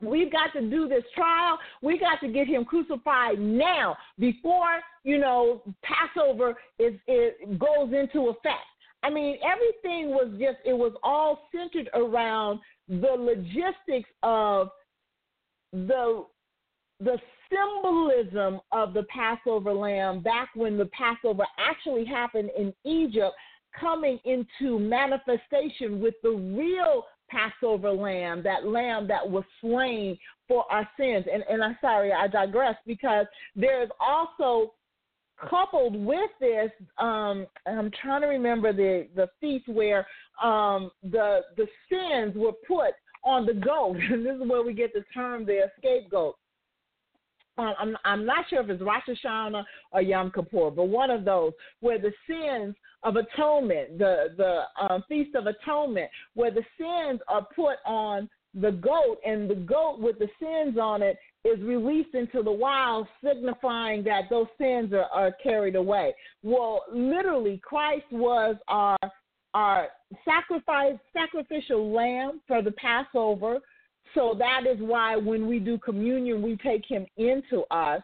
[0.00, 1.58] we've got to do this trial.
[1.82, 8.28] We got to get him crucified now before, you know, Passover is it goes into
[8.28, 8.66] effect.
[9.02, 14.68] I mean, everything was just it was all centered around the logistics of
[15.72, 16.26] the
[17.00, 17.18] the
[17.50, 23.34] symbolism of the Passover lamb back when the Passover actually happened in Egypt
[23.78, 30.88] coming into manifestation with the real Passover lamb, that lamb that was slain for our
[30.98, 31.24] sins.
[31.32, 34.74] And, and I'm sorry, I digress because there's also
[35.48, 40.06] coupled with this, um, I'm trying to remember the, the feast where
[40.42, 42.92] um, the the sins were put
[43.24, 43.96] on the goat.
[44.10, 46.36] And this is where we get the term the scapegoat
[47.58, 51.24] um, I'm, I'm not sure if it's Rosh Hashanah or Yom Kippur, but one of
[51.24, 57.20] those where the sins of atonement, the the um, Feast of Atonement, where the sins
[57.28, 62.14] are put on the goat, and the goat with the sins on it is released
[62.14, 66.14] into the wild, signifying that those sins are, are carried away.
[66.42, 68.98] Well, literally, Christ was our
[69.54, 69.88] our
[70.24, 73.60] sacrifice sacrificial lamb for the Passover
[74.14, 78.02] so that is why when we do communion, we take him into us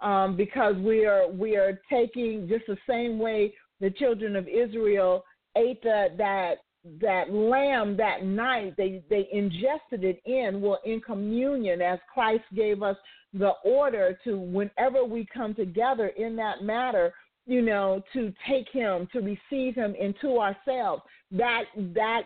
[0.00, 5.24] um, because we are we are taking just the same way the children of Israel
[5.56, 6.56] ate the, that
[7.00, 8.74] that lamb that night.
[8.76, 12.96] They they ingested it in well in communion as Christ gave us
[13.32, 17.12] the order to whenever we come together in that matter
[17.46, 21.02] you know, to take him, to receive him into ourselves.
[21.30, 22.22] That that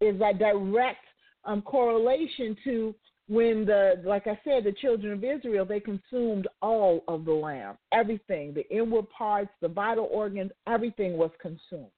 [0.00, 1.04] is a direct
[1.44, 2.94] um, correlation to
[3.28, 7.76] when the like I said, the children of Israel they consumed all of the lamb,
[7.92, 11.90] everything, the inward parts, the vital organs, everything was consumed.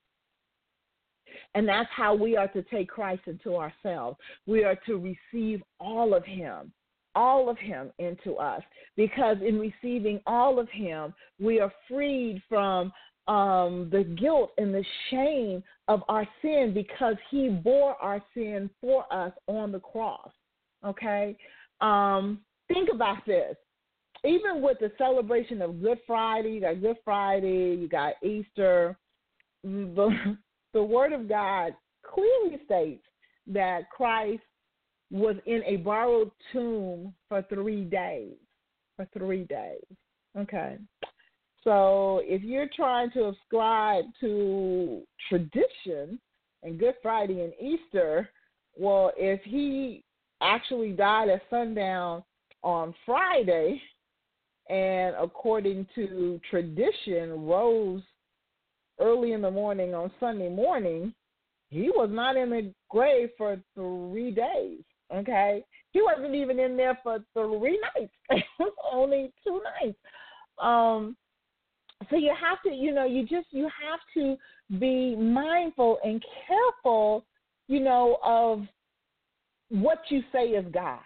[1.54, 4.16] And that's how we are to take Christ into ourselves.
[4.46, 4.96] We are to
[5.32, 6.72] receive all of Him,
[7.14, 8.62] all of Him into us,
[8.96, 12.92] because in receiving all of Him, we are freed from
[13.28, 19.04] um, the guilt and the shame of our sin because he bore our sin for
[19.12, 20.30] us on the cross.
[20.88, 21.36] Okay?
[21.80, 23.56] Um, think about this.
[24.24, 28.96] Even with the celebration of Good Friday, you got Good Friday, you got Easter,
[29.62, 30.36] the,
[30.74, 31.72] the Word of God
[32.02, 33.04] clearly states
[33.46, 34.42] that Christ
[35.10, 38.34] was in a borrowed tomb for three days.
[38.96, 39.84] For three days.
[40.36, 40.76] Okay.
[41.64, 46.18] So if you're trying to ascribe to tradition
[46.62, 48.28] and Good Friday and Easter,
[48.76, 50.04] well, if he
[50.40, 52.22] actually died at sundown
[52.62, 53.80] on Friday,
[54.68, 58.02] and according to tradition, rose
[59.00, 61.12] early in the morning on Sunday morning,
[61.70, 64.80] he was not in the grave for three days.
[65.14, 68.44] Okay, he wasn't even in there for three nights.
[68.92, 69.98] only two nights.
[70.58, 71.16] Um,
[72.10, 74.36] so you have to you know you just you have to
[74.78, 77.24] be mindful and careful
[77.68, 78.62] you know of
[79.70, 81.00] what you say is god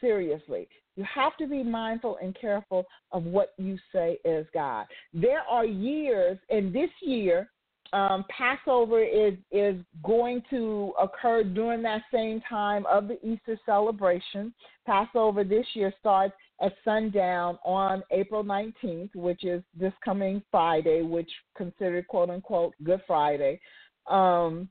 [0.00, 5.42] seriously you have to be mindful and careful of what you say is god there
[5.48, 7.48] are years and this year
[7.92, 14.52] um, Passover is is going to occur during that same time of the Easter celebration.
[14.86, 21.30] Passover this year starts at sundown on April 19th, which is this coming Friday, which
[21.56, 23.60] considered quote unquote Good Friday.
[24.08, 24.68] Um,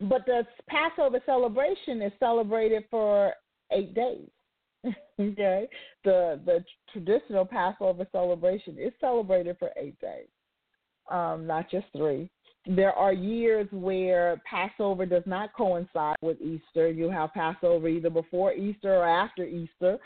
[0.00, 3.32] but the Passover celebration is celebrated for
[3.72, 4.28] eight days.
[5.20, 5.68] okay,
[6.04, 10.28] the the traditional Passover celebration is celebrated for eight days,
[11.10, 12.30] um, not just three.
[12.66, 16.90] There are years where Passover does not coincide with Easter.
[16.90, 19.98] You have Passover either before Easter or after Easter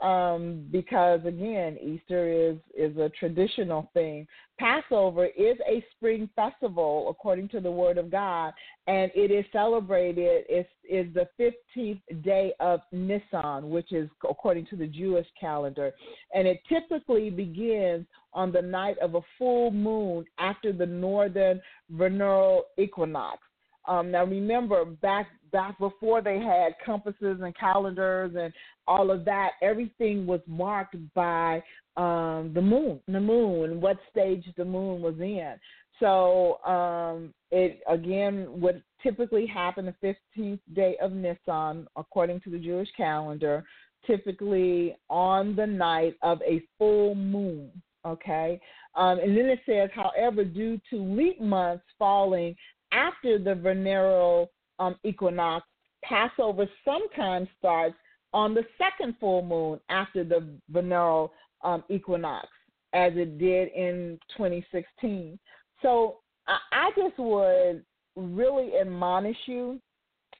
[0.00, 4.26] um, because again, Easter is is a traditional thing.
[4.58, 8.52] Passover is a spring festival according to the Word of God,
[8.86, 10.44] and it is celebrated.
[10.48, 15.92] It's is the fifteenth day of Nisan, which is according to the Jewish calendar,
[16.34, 22.64] and it typically begins on the night of a full moon after the northern vernal
[22.78, 23.40] equinox.
[23.86, 28.52] Um, now remember, back back before they had compasses and calendars and
[28.86, 31.62] all of that, everything was marked by
[31.96, 35.54] um, the moon, the moon, what stage the moon was in.
[36.00, 42.58] So um, it again would typically happen the 15th day of Nisan, according to the
[42.58, 43.64] Jewish calendar,
[44.06, 47.70] typically on the night of a full moon.
[48.04, 48.60] Okay,
[48.96, 52.56] um, and then it says, however, due to leap months falling
[52.92, 55.66] after the vernal um, equinox,
[56.04, 57.94] Passover sometimes starts
[58.34, 61.32] on the second full moon after the vernal
[61.62, 62.48] um, equinox,
[62.92, 65.38] as it did in 2016.
[65.80, 67.84] So I, I just would
[68.16, 69.80] really admonish you,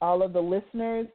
[0.00, 1.06] all of the listeners,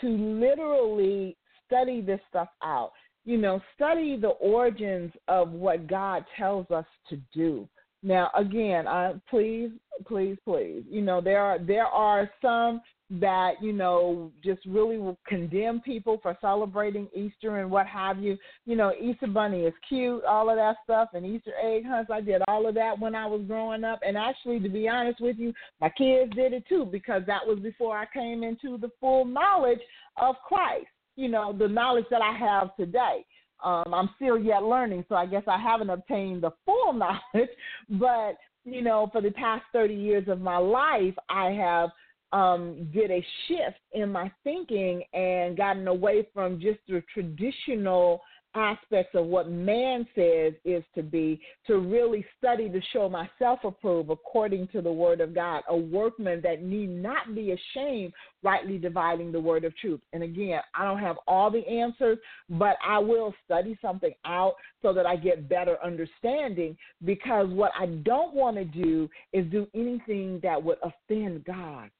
[0.00, 1.36] to literally
[1.66, 2.92] study this stuff out.
[3.24, 7.66] You know, study the origins of what God tells us to do.
[8.04, 9.70] Now, again, uh, please,
[10.06, 10.82] please, please.
[10.90, 16.18] You know, there are there are some that you know just really will condemn people
[16.22, 18.36] for celebrating Easter and what have you.
[18.66, 22.10] You know, Easter bunny is cute, all of that stuff, and Easter egg hunts.
[22.12, 25.22] I did all of that when I was growing up, and actually, to be honest
[25.22, 28.90] with you, my kids did it too because that was before I came into the
[29.00, 29.80] full knowledge
[30.20, 30.88] of Christ.
[31.16, 33.24] You know, the knowledge that I have today.
[33.62, 37.50] Um, I'm still yet learning, so I guess I haven't obtained the full knowledge.
[37.88, 41.90] But you know, for the past 30 years of my life, I have
[42.32, 48.20] um, did a shift in my thinking and gotten away from just the traditional
[48.54, 54.10] aspects of what man says is to be, to really study to show myself approved
[54.10, 59.32] according to the word of God, a workman that need not be ashamed, rightly dividing
[59.32, 60.00] the word of truth.
[60.12, 64.92] And again, I don't have all the answers, but I will study something out so
[64.92, 70.40] that I get better understanding because what I don't want to do is do anything
[70.42, 71.90] that would offend God.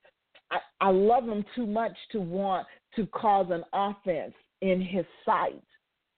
[0.50, 5.62] I, I love him too much to want to cause an offense in his sight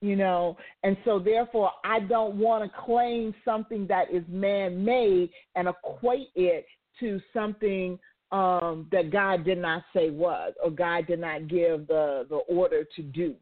[0.01, 0.57] you know?
[0.83, 6.29] And so therefore i don't want to claim something that is man made and equate
[6.35, 6.65] it
[6.99, 7.99] to something
[8.31, 12.83] um that god did not say was or god did not give the the order
[12.95, 13.35] to do.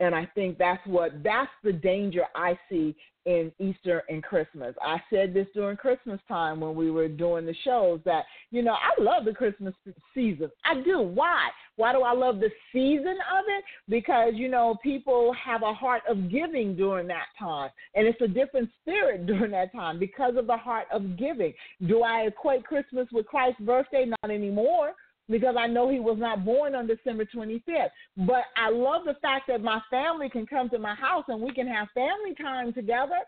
[0.00, 2.96] And i think that's what that's the danger i see
[3.26, 4.74] in Easter and Christmas.
[4.80, 8.72] I said this during Christmas time when we were doing the shows that, you know,
[8.72, 9.74] I love the Christmas
[10.14, 10.50] season.
[10.64, 11.00] I do.
[11.00, 11.48] Why?
[11.76, 13.64] Why do I love the season of it?
[13.88, 17.70] Because, you know, people have a heart of giving during that time.
[17.94, 21.52] And it's a different spirit during that time because of the heart of giving.
[21.86, 24.06] Do I equate Christmas with Christ's birthday?
[24.06, 24.94] Not anymore
[25.30, 27.90] because I know he was not born on December 25th.
[28.16, 31.52] But I love the fact that my family can come to my house and we
[31.52, 33.18] can have family time together.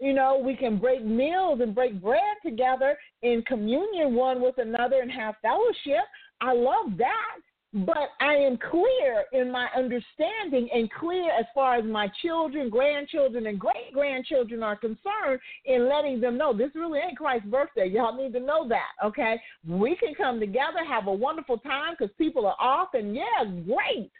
[0.00, 5.00] You know, we can break meals and break bread together in communion one with another
[5.00, 6.04] and have fellowship.
[6.40, 7.36] I love that
[7.74, 13.46] but I am clear in my understanding and clear as far as my children, grandchildren,
[13.46, 17.88] and great grandchildren are concerned in letting them know this really ain't Christ's birthday.
[17.88, 19.40] Y'all need to know that, okay?
[19.66, 24.12] We can come together, have a wonderful time because people are off, and yeah, great.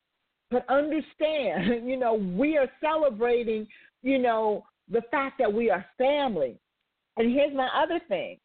[0.50, 3.68] But understand, you know, we are celebrating,
[4.02, 6.58] you know, the fact that we are family.
[7.16, 8.38] And here's my other thing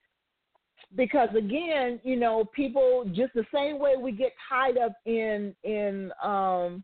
[0.95, 6.11] because again, you know, people just the same way we get tied up in in
[6.23, 6.83] um,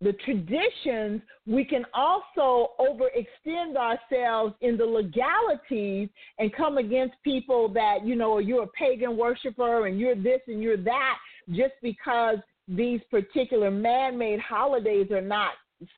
[0.00, 6.08] the traditions, we can also overextend ourselves in the legalities
[6.38, 10.62] and come against people that, you know, you're a pagan worshiper and you're this and
[10.62, 11.16] you're that
[11.50, 12.36] just because
[12.68, 15.52] these particular man made holidays are not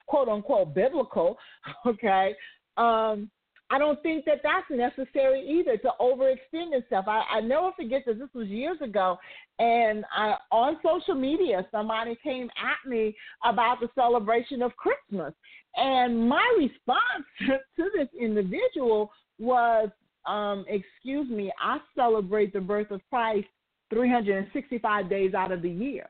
[0.07, 1.37] quote unquote biblical,
[1.87, 2.35] okay?
[2.77, 3.31] Um,
[3.69, 7.07] I don't think that that's necessary either to overextend itself.
[7.09, 9.19] I, I never forget that this was years ago,
[9.59, 15.35] and I, on social media, somebody came at me about the celebration of Christmas,
[15.75, 17.27] and my response
[17.77, 19.89] to this individual was,
[20.27, 23.49] um, "Excuse me, I celebrate the birth of Christ
[23.91, 26.09] 365 days out of the year."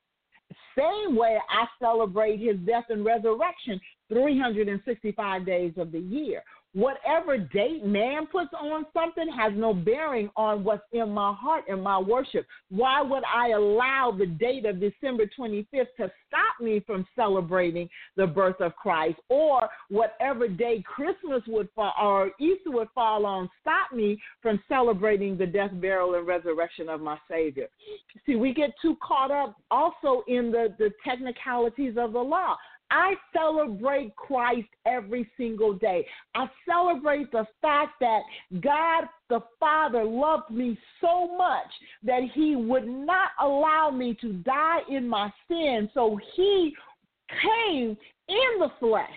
[0.79, 6.43] same way I celebrate his death and resurrection 365 days of the year.
[6.77, 11.83] Whatever date man puts on something has no bearing on what's in my heart and
[11.83, 12.47] my worship.
[12.69, 18.27] Why would I allow the date of December 25th to stop me from celebrating the
[18.27, 23.97] birth of Christ or whatever day Christmas would fall or Easter would fall on stop
[23.97, 27.69] me from celebrating the death, burial, and resurrection of my Savior?
[28.27, 32.55] See, we get too caught up also in the, the technicalities of the law.
[32.91, 36.07] I celebrate Christ every single day.
[36.35, 38.21] I celebrate the fact that
[38.61, 41.67] God the Father loved me so much
[42.05, 45.91] that he would not allow me to die in my sin.
[45.95, 46.75] So he
[47.43, 47.97] came
[48.29, 49.09] in the flesh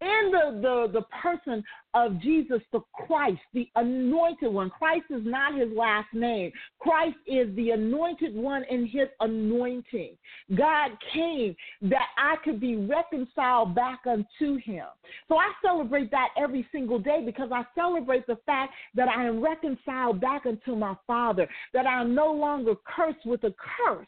[0.00, 1.62] in the, the, the person
[1.94, 4.70] of Jesus the Christ, the anointed one.
[4.70, 6.52] Christ is not his last name.
[6.78, 10.16] Christ is the anointed one in his anointing.
[10.56, 14.86] God came that I could be reconciled back unto him.
[15.28, 19.42] So I celebrate that every single day because I celebrate the fact that I am
[19.42, 23.54] reconciled back unto my Father, that I am no longer cursed with a
[23.86, 24.06] curse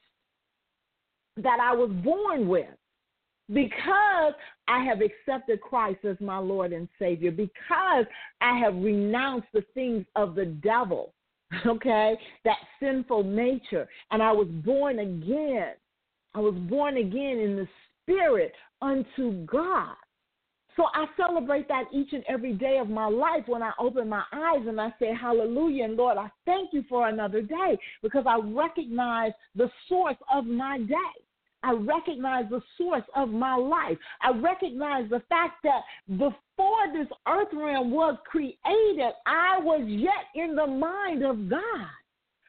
[1.36, 2.66] that I was born with
[3.52, 4.34] because
[4.68, 8.06] I have accepted Christ as my Lord and Savior, because
[8.40, 11.12] I have renounced the things of the devil,
[11.66, 15.72] okay, that sinful nature, and I was born again.
[16.34, 17.68] I was born again in the
[18.02, 19.96] Spirit unto God.
[20.76, 24.22] So I celebrate that each and every day of my life when I open my
[24.32, 25.84] eyes and I say, Hallelujah.
[25.84, 30.78] And Lord, I thank you for another day because I recognize the source of my
[30.78, 31.24] day.
[31.62, 33.98] I recognize the source of my life.
[34.22, 40.54] I recognize the fact that before this earth realm was created, I was yet in
[40.54, 41.86] the mind of God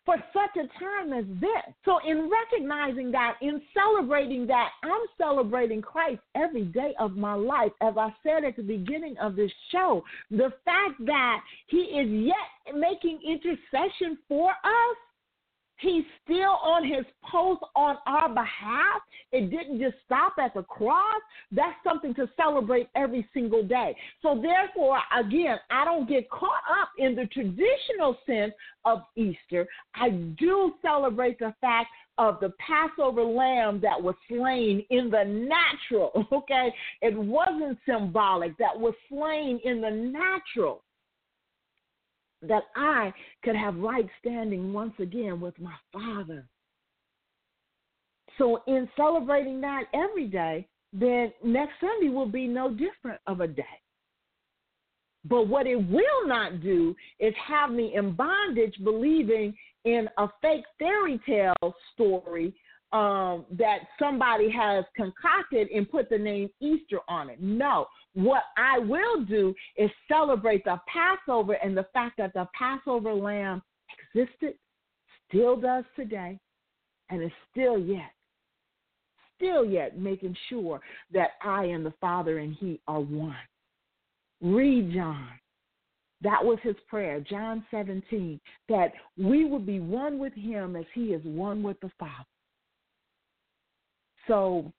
[0.06, 1.76] for such a time as this.
[1.86, 7.72] So, in recognizing that, in celebrating that, I'm celebrating Christ every day of my life.
[7.82, 12.76] As I said at the beginning of this show, the fact that He is yet
[12.76, 14.98] making intercession for us
[15.82, 19.02] He's still on his post on our behalf.
[19.32, 21.22] It didn't just stop at the cross.
[21.52, 23.96] That's something to celebrate every single day.
[24.22, 28.54] So, therefore, again, I don't get caught up in the traditional sense
[28.86, 29.68] of Easter.
[29.96, 31.88] I do celebrate the fact
[32.20, 36.72] of the Passover lamb that was slain in the natural, okay?
[37.02, 40.84] It wasn't symbolic, that was slain in the natural
[42.42, 43.14] that I
[43.44, 46.48] could have right standing once again with my Father.
[48.38, 53.48] So, in celebrating that every day, then next Sunday will be no different of a
[53.48, 53.64] day.
[55.26, 60.64] But what it will not do is have me in bondage believing in a fake
[60.80, 62.54] fairy tale story
[62.94, 67.42] um, that somebody has concocted and put the name Easter on it.
[67.42, 73.14] No, what I will do is celebrate the Passover and the fact that the Passover
[73.14, 73.62] lamb
[74.14, 74.56] existed,
[75.28, 76.38] still does today,
[77.10, 78.12] and is still yet,
[79.38, 80.82] still yet making sure
[81.14, 83.36] that I and the Father and He are one.
[84.42, 85.30] Read John.
[86.24, 88.40] That was his prayer, John 17,
[88.70, 92.26] that we would be one with him as he is one with the Father.
[94.28, 94.72] So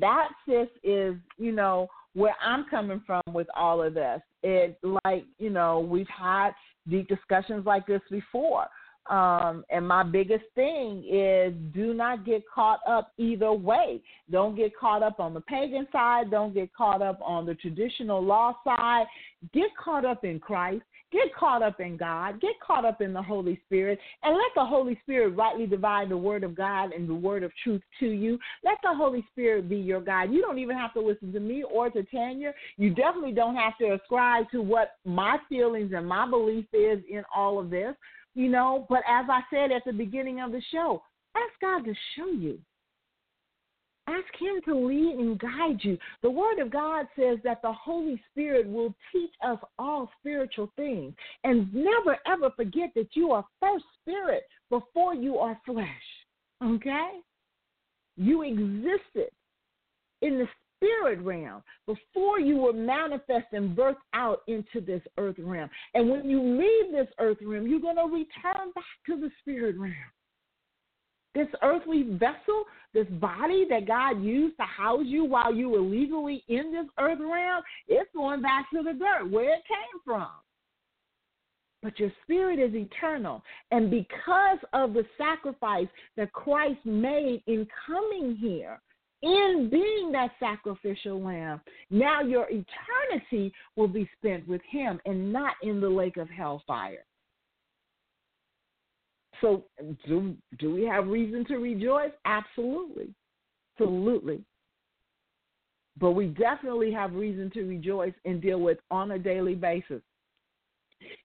[0.00, 4.20] that sis is, you know, where I'm coming from with all of this.
[4.42, 6.50] It like, you know, we've had
[6.88, 8.66] deep discussions like this before.
[9.08, 14.02] Um, and my biggest thing is do not get caught up either way.
[14.30, 16.30] Don't get caught up on the pagan side.
[16.30, 19.06] Don't get caught up on the traditional law side.
[19.54, 20.82] Get caught up in Christ.
[21.10, 22.40] Get caught up in God.
[22.40, 23.98] Get caught up in the Holy Spirit.
[24.22, 27.52] And let the Holy Spirit rightly divide the word of God and the word of
[27.64, 28.38] truth to you.
[28.62, 30.32] Let the Holy Spirit be your guide.
[30.32, 32.52] You don't even have to listen to me or to Tanya.
[32.76, 37.22] You definitely don't have to ascribe to what my feelings and my belief is in
[37.34, 37.94] all of this.
[38.34, 41.02] You know, but as I said at the beginning of the show,
[41.34, 42.58] ask God to show you.
[44.08, 45.98] Ask Him to lead and guide you.
[46.22, 51.12] The Word of God says that the Holy Spirit will teach us all spiritual things.
[51.44, 55.86] And never, ever forget that you are first spirit before you are flesh.
[56.64, 57.20] Okay?
[58.16, 59.30] You existed
[60.22, 65.68] in the spirit realm before you were manifest and birthed out into this earth realm.
[65.92, 69.76] And when you leave this earth realm, you're going to return back to the spirit
[69.78, 69.94] realm.
[71.34, 72.64] This earthly vessel,
[72.94, 77.18] this body that God used to house you while you were legally in this earth
[77.20, 80.28] realm, it's going back to the dirt where it came from.
[81.82, 83.42] but your spirit is eternal.
[83.70, 88.80] And because of the sacrifice that Christ made in coming here,
[89.22, 91.60] in being that sacrificial lamb,
[91.90, 97.04] now your eternity will be spent with him and not in the lake of hellfire.
[99.40, 99.64] So,
[100.06, 102.12] do, do we have reason to rejoice?
[102.24, 103.14] Absolutely.
[103.78, 104.42] Absolutely.
[106.00, 110.02] But we definitely have reason to rejoice and deal with on a daily basis.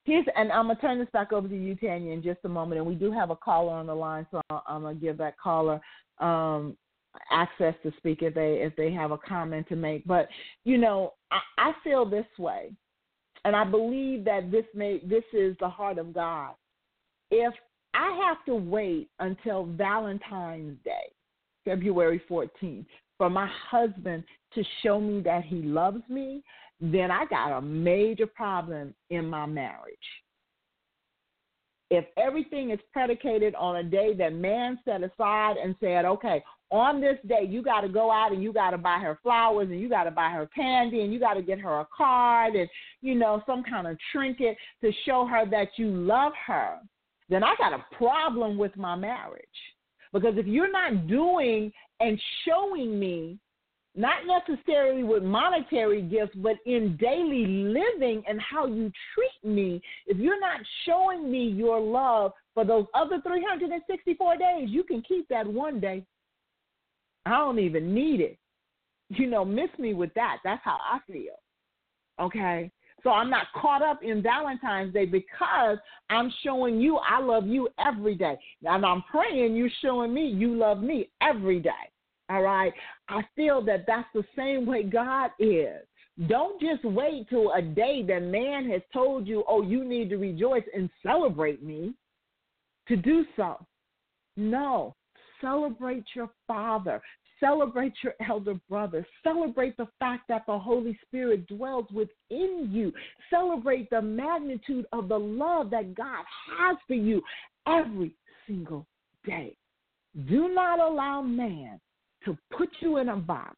[0.03, 2.79] Here's, and I'm gonna turn this back over to you, Tanya, in just a moment.
[2.79, 5.81] And we do have a caller on the line, so I'm gonna give that caller
[6.19, 6.77] um,
[7.31, 10.05] access to speak if they if they have a comment to make.
[10.05, 10.27] But
[10.63, 12.71] you know, I, I feel this way,
[13.45, 16.53] and I believe that this may this is the heart of God.
[17.31, 17.53] If
[17.93, 21.11] I have to wait until Valentine's Day,
[21.65, 22.85] February 14th,
[23.17, 24.23] for my husband
[24.55, 26.43] to show me that he loves me,
[26.81, 29.95] then I got a major problem in my marriage.
[31.89, 36.99] If everything is predicated on a day that man set aside and said, okay, on
[36.99, 39.79] this day, you got to go out and you got to buy her flowers and
[39.79, 42.67] you got to buy her candy and you got to get her a card and,
[43.01, 46.79] you know, some kind of trinket to show her that you love her,
[47.29, 49.45] then I got a problem with my marriage.
[50.11, 53.39] Because if you're not doing and showing me
[53.95, 60.17] not necessarily with monetary gifts, but in daily living and how you treat me, if
[60.17, 65.45] you're not showing me your love for those other 364 days, you can keep that
[65.45, 66.03] one day.
[67.25, 68.37] I don't even need it.
[69.09, 70.37] You know, miss me with that.
[70.43, 71.35] That's how I feel.
[72.19, 72.71] Okay?
[73.03, 75.77] So I'm not caught up in Valentine's Day because
[76.09, 78.37] I'm showing you I love you every day.
[78.63, 81.71] And I'm praying you're showing me you love me every day.
[82.29, 82.73] All right.
[83.09, 85.81] I feel that that's the same way God is.
[86.27, 90.17] Don't just wait till a day that man has told you, oh, you need to
[90.17, 91.93] rejoice and celebrate me
[92.87, 93.65] to do so.
[94.37, 94.95] No,
[95.41, 97.01] celebrate your father.
[97.39, 99.05] Celebrate your elder brother.
[99.23, 102.91] Celebrate the fact that the Holy Spirit dwells within you.
[103.29, 106.23] Celebrate the magnitude of the love that God
[106.57, 107.21] has for you
[107.67, 108.15] every
[108.47, 108.85] single
[109.25, 109.55] day.
[110.27, 111.79] Do not allow man
[112.25, 113.55] to put you in a box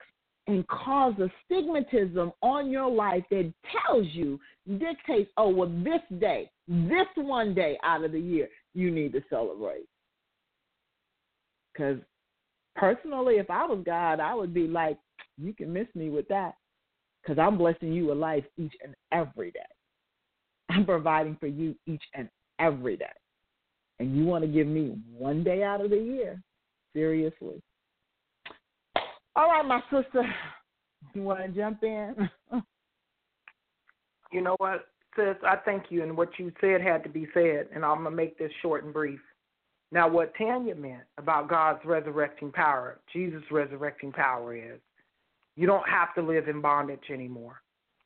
[0.48, 3.52] and cause a stigmatism on your life that
[3.86, 4.40] tells you,
[4.78, 9.24] dictates, oh, well, this day, this one day out of the year, you need to
[9.30, 9.86] celebrate.
[11.74, 11.98] Because
[12.76, 14.98] personally, if I was God, I would be like,
[15.38, 16.54] you can miss me with that
[17.22, 19.60] because I'm blessing you with life each and every day.
[20.70, 23.06] I'm providing for you each and every day.
[24.00, 26.42] And you want to give me one day out of the year?
[26.94, 27.62] Seriously.
[29.36, 30.24] All right, my sister.
[31.14, 32.30] You want to jump in?
[34.32, 35.38] You know what, sis?
[35.48, 38.38] I thank you, and what you said had to be said, and I'm gonna make
[38.38, 39.22] this short and brief.
[39.92, 44.80] Now, what Tanya meant about God's resurrecting power, Jesus' resurrecting power, is
[45.56, 47.62] you don't have to live in bondage anymore.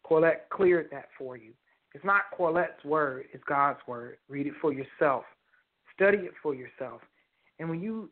[0.05, 1.51] Corlette cleared that for you.
[1.93, 4.17] It's not Corlette's word; it's God's word.
[4.27, 5.23] Read it for yourself.
[5.95, 7.01] Study it for yourself.
[7.59, 8.09] And when you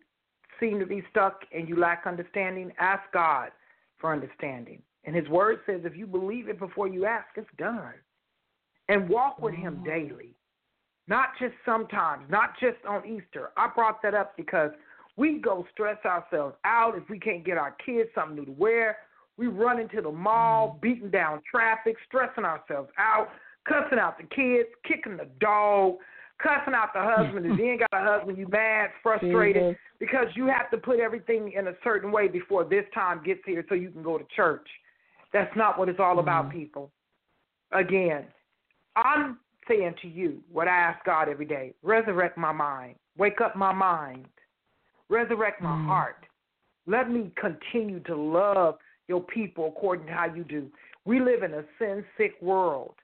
[0.59, 3.51] seem to be stuck and you lack understanding, ask God
[3.99, 4.82] for understanding.
[5.05, 7.93] And His Word says if you believe it before you ask, it's done.
[8.89, 10.36] And walk with Him daily,
[11.07, 13.51] not just sometimes, not just on Easter.
[13.57, 14.71] I brought that up because
[15.15, 18.97] we go stress ourselves out if we can't get our kids something new to wear.
[19.37, 20.79] We run into the mall, mm-hmm.
[20.81, 23.29] beating down traffic, stressing ourselves out,
[23.67, 25.95] cussing out the kids, kicking the dog,
[26.41, 27.45] cussing out the husband.
[27.45, 29.77] if you ain't got a husband, you mad, frustrated Jesus.
[29.99, 33.65] because you have to put everything in a certain way before this time gets here
[33.69, 34.67] so you can go to church.
[35.33, 36.59] That's not what it's all about, mm-hmm.
[36.59, 36.91] people.
[37.71, 38.25] Again,
[38.95, 43.55] I'm saying to you what I ask God every day resurrect my mind, wake up
[43.55, 44.28] my mind,
[45.09, 46.26] resurrect my heart.
[46.86, 50.70] Let me continue to love your people according to how you do.
[51.05, 52.95] We live in a sin sick world.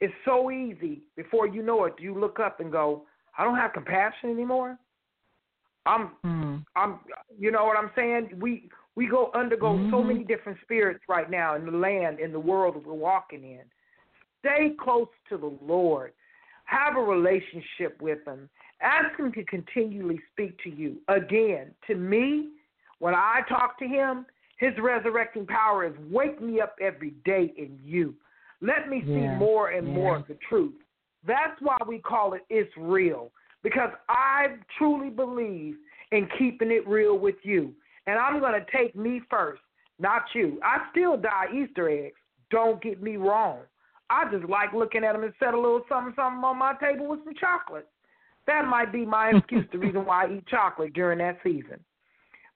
[0.00, 3.04] It's so easy before you know it, you look up and go,
[3.38, 4.78] I don't have compassion anymore.
[5.86, 6.64] I'm Mm.
[6.76, 7.00] I'm
[7.38, 8.38] you know what I'm saying?
[8.40, 10.06] We we go undergo so Mhm.
[10.06, 13.64] many different spirits right now in the land, in the world that we're walking in.
[14.44, 16.12] Stay close to the Lord.
[16.64, 18.48] Have a relationship with him.
[18.82, 20.96] Ask him to continually speak to you.
[21.08, 22.50] Again, to me,
[22.98, 24.26] when I talk to him,
[24.58, 28.14] his resurrecting power is wake me up every day in you.
[28.60, 30.74] Let me see more and more of the truth.
[31.26, 33.30] That's why we call it It's Real.
[33.62, 35.76] Because I truly believe
[36.12, 37.72] in keeping it real with you.
[38.06, 39.62] And I'm going to take me first,
[39.98, 40.60] not you.
[40.62, 42.16] I still dye Easter eggs.
[42.50, 43.60] Don't get me wrong.
[44.10, 47.08] I just like looking at them and set a little something, something on my table
[47.08, 47.88] with some chocolate.
[48.46, 51.80] That might be my excuse, the reason why I eat chocolate during that season.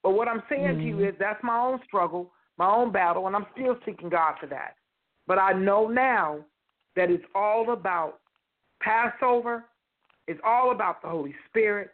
[0.02, 1.08] But what I'm saying to you mm.
[1.08, 4.74] is that's my own struggle, my own battle, and I'm still seeking God for that.
[5.26, 6.40] But I know now
[6.96, 8.20] that it's all about
[8.80, 9.64] Passover,
[10.26, 11.90] it's all about the Holy Spirit,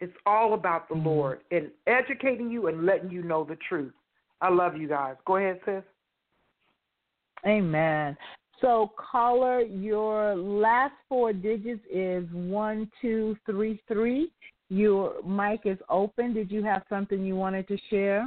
[0.00, 1.04] it's all about the mm.
[1.04, 3.94] Lord and educating you and letting you know the truth.
[4.40, 5.14] I love you guys.
[5.24, 5.82] Go ahead, sis.
[7.46, 8.16] Amen.
[8.60, 14.30] So, caller, your last four digits is one two three three.
[14.68, 16.32] Your mic is open.
[16.32, 18.26] Did you have something you wanted to share?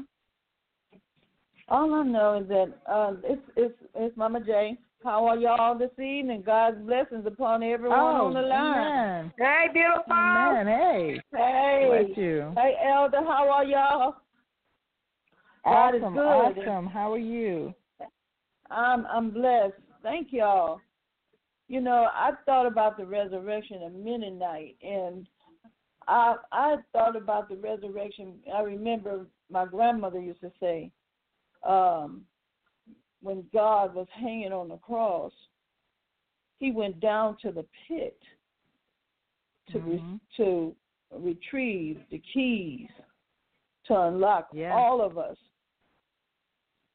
[1.67, 4.77] All I know is that uh, it's it's it's Mama J.
[5.03, 6.43] How are y'all this evening?
[6.45, 8.77] God's blessings upon everyone oh, on the line.
[8.77, 9.33] Amen.
[9.37, 10.11] Hey, beautiful.
[10.11, 10.67] Amen.
[10.67, 11.21] Hey.
[11.33, 12.53] Hey, Bless you.
[12.57, 14.15] hey, Elder, how are y'all?
[15.63, 16.13] God is Awesome.
[16.13, 16.67] good.
[16.67, 16.87] Awesome.
[16.87, 17.73] How are you?
[18.69, 19.73] I'm I'm blessed.
[20.01, 20.81] Thank y'all.
[21.67, 25.27] You know, I thought about the resurrection of minute night, and
[26.07, 28.35] I I thought about the resurrection.
[28.53, 30.91] I remember my grandmother used to say,
[31.63, 32.21] um,
[33.21, 35.33] when God was hanging on the cross,
[36.59, 38.19] He went down to the pit
[39.71, 40.19] to re- Mhm.
[40.37, 40.75] to
[41.11, 42.89] retrieve the keys
[43.85, 45.37] to unlock all of us,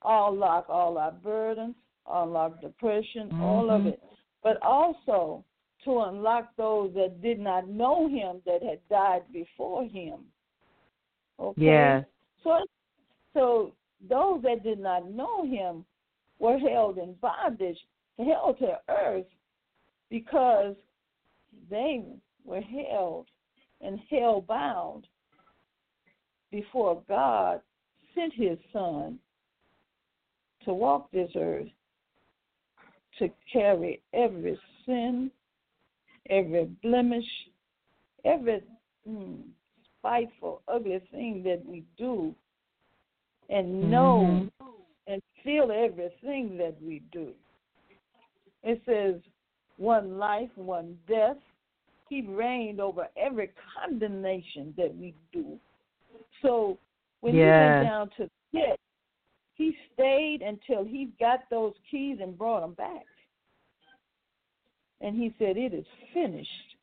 [0.05, 1.77] unlock all our burdens,
[2.11, 3.95] unlock depression, all of Mhm.
[3.95, 4.03] it,
[4.43, 5.45] but also
[5.85, 10.33] to unlock those that did not know Him that had died before Him.
[11.39, 11.63] Okay.
[11.63, 12.07] Yes.
[12.43, 12.65] So,
[13.33, 15.85] so those that did not know Him
[16.39, 17.87] were held in bondage,
[18.19, 19.27] held to earth,
[20.09, 20.77] because
[21.69, 22.05] they
[22.45, 23.27] were held
[23.81, 25.07] and held bound
[26.51, 27.61] before God
[28.15, 29.19] sent his son
[30.65, 31.69] to walk this earth
[33.19, 35.31] to carry every sin,
[36.31, 37.25] every blemish,
[38.25, 38.63] every
[39.09, 39.41] mm,
[39.99, 42.35] spiteful, ugly thing that we do,
[43.49, 44.73] and know Mhm.
[45.07, 47.35] and feel everything that we do.
[48.63, 49.21] It says,
[49.77, 51.37] one life, one death.
[52.09, 55.59] He reigned over every condemnation that we do.
[56.41, 56.79] So
[57.21, 57.61] when he Yes.
[57.61, 58.81] went down to pit,
[59.55, 63.07] he stayed until he got those keys and brought them back.
[65.01, 66.77] And he said, It is finished.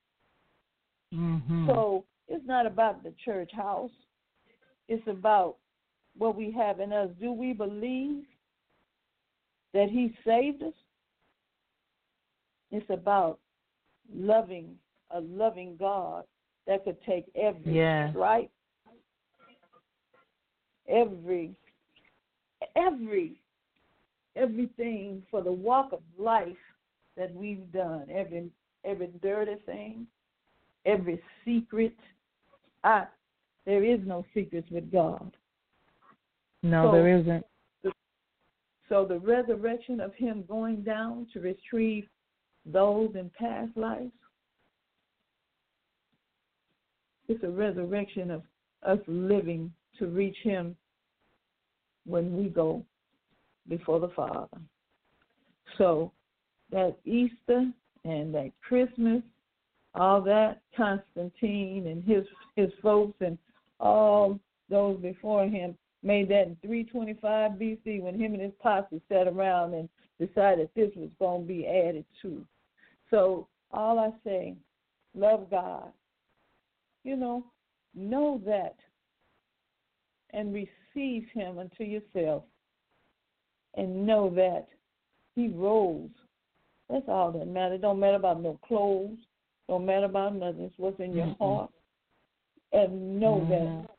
[1.13, 1.65] Mhm.
[1.67, 3.91] So it's not about the church house.
[4.87, 5.57] It's about
[6.17, 7.09] what we have in us.
[7.19, 8.25] Do we believe
[9.73, 10.73] that He saved us?
[12.71, 13.39] It's about
[14.13, 14.77] loving
[15.11, 16.23] a loving God
[16.67, 18.11] that could take every Yes.
[18.11, 18.51] stripe,
[20.87, 21.53] every
[22.75, 23.41] every
[24.35, 26.47] everything for the walk of life
[27.17, 28.49] that we've done, every
[28.85, 30.07] every dirty thing,
[30.85, 31.95] every secret.
[32.83, 33.05] I
[33.65, 35.35] there is no secrets with God.
[36.63, 37.45] No, So- there isn't.
[38.89, 42.09] So the resurrection of him going down to retrieve
[42.65, 44.11] those in past lives,
[47.29, 48.43] it's a resurrection of
[48.83, 50.75] us living to reach him
[52.05, 52.83] when we go
[53.67, 54.57] before the Father.
[55.77, 56.11] So
[56.71, 57.71] that Easter
[58.03, 59.21] and that Christmas,
[59.93, 62.25] all that Constantine and his
[62.55, 63.37] his folks and
[63.79, 64.39] all
[64.69, 69.73] those before him made that in 325 BC when him and his posse sat around
[69.73, 69.87] and
[70.19, 72.45] decided this was going to be added to.
[73.09, 74.55] So all I say,
[75.13, 75.91] love God.
[77.03, 77.45] You know,
[77.95, 78.75] know that
[80.33, 80.53] and
[80.93, 82.43] receive him unto yourself
[83.75, 84.67] and know that
[85.35, 86.09] he rose.
[86.89, 87.75] That's all that matters.
[87.79, 89.17] It don't matter about no clothes.
[89.69, 90.63] Don't matter about nothing.
[90.63, 91.37] It's what's in your Mm-mm.
[91.39, 91.71] heart.
[92.73, 93.81] And know Mhm.
[93.83, 93.95] that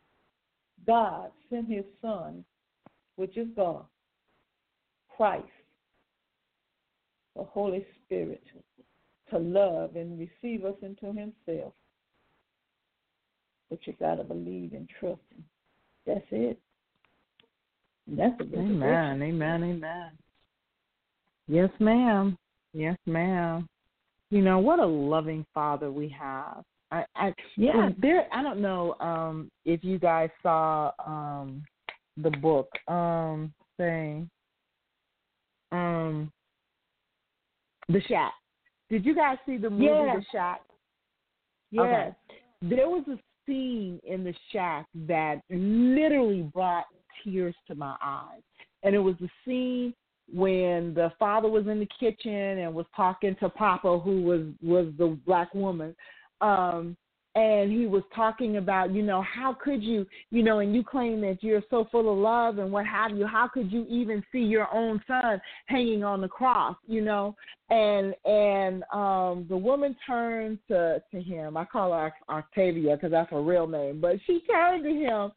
[0.87, 2.45] God sent his son,
[3.17, 3.87] which is God,
[5.09, 5.47] Christ,
[7.37, 8.45] the Holy Spirit,
[9.31, 11.75] to love and receive us into himself.
[13.71, 15.49] But you got to believe and trust him.
[16.05, 16.61] That's it.
[18.07, 18.83] That's the resurrection.
[18.83, 19.23] Amen.
[19.23, 19.65] Amen.
[19.65, 20.11] Amen.
[21.49, 22.37] Yes, ma'am.
[22.73, 23.69] Yes, ma'am.
[24.31, 26.63] You know what a loving Father we have.
[26.91, 27.91] I, I Yeah.
[28.01, 31.63] There, I don't know um, if you guys saw um,
[32.17, 34.29] the book um, thing,
[35.71, 36.31] um,
[37.89, 38.33] The Shack.
[38.91, 40.17] Did you guys see the movie Yes.
[40.17, 40.61] The Shack?
[41.71, 41.85] Yes.
[41.85, 42.77] Okay.
[42.77, 46.85] There was a scene in the shack that literally brought
[47.23, 48.43] tears to my eyes.
[48.83, 49.95] And it was the scene
[50.33, 54.93] when the father was in the kitchen and was talking to Papa, who was was
[54.99, 55.95] the black woman,
[56.41, 56.97] um,
[57.35, 61.21] and he was talking about, you know, how could you, you know, and you claim
[61.23, 64.41] that you're so full of love and what have you, how could you even see
[64.41, 67.35] your own son hanging on the cross, you know?
[67.71, 71.57] And and um the woman turned to to him.
[71.57, 75.33] I call her Octavia because that's her real name, but she turned to him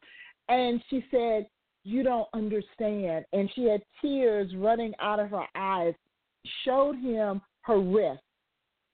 [0.48, 1.46] and she said,
[1.86, 5.94] "You don't understand." And she had tears running out of her eyes.
[6.64, 8.22] Showed him her wrist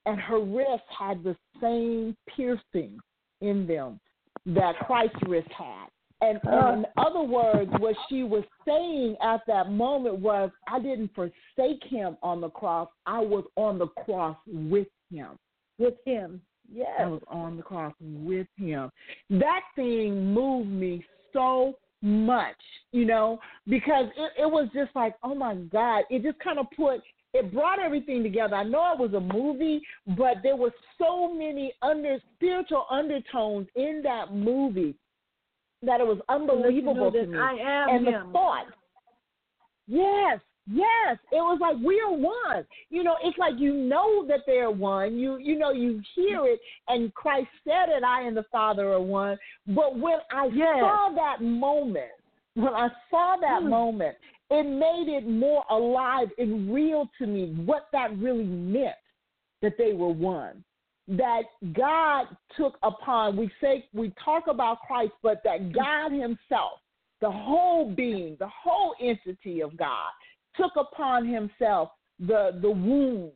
[0.07, 2.99] and her wrists had the same piercing
[3.41, 4.01] in them
[4.47, 5.87] that Christ's wrist had.
[6.21, 11.11] And, and in other words, what she was saying at that moment was, I didn't
[11.15, 12.89] forsake him on the cross.
[13.07, 15.31] I was on the cross with him.
[15.79, 16.41] With him.
[16.73, 16.89] Yes.
[17.01, 18.91] I was on the cross with him.
[19.31, 22.57] That thing moved me so much,
[22.91, 23.39] you know,
[23.69, 26.05] because it, it was just like, oh my God.
[26.11, 27.01] It just kind of put
[27.35, 28.57] it brought everything together.
[28.57, 29.81] I know it was a movie,
[30.19, 34.95] but there were so many under spiritual undertones in that movie
[35.83, 37.39] that it was unbelievable to, to me.
[37.39, 38.27] I am and him.
[38.27, 38.67] the thought,
[39.87, 42.65] yes, yes, it was like we are one.
[42.91, 45.19] You know, it's like you know that they're one.
[45.19, 48.03] You you know you hear it, and Christ said it.
[48.05, 49.39] I and the Father are one.
[49.69, 50.81] But when I Yes.
[50.81, 52.13] saw that moment,
[52.55, 53.71] when I saw that Hmm.
[53.71, 54.17] moment,
[54.51, 58.97] it made it more alive and real to me what that really meant
[59.63, 60.63] that they were one.
[61.09, 61.43] That
[61.73, 66.81] God took upon, we say, we talk about Christ, but that God Himself,
[67.21, 70.11] the whole being, the whole entity of God,
[70.57, 73.35] took upon Himself the, the wounds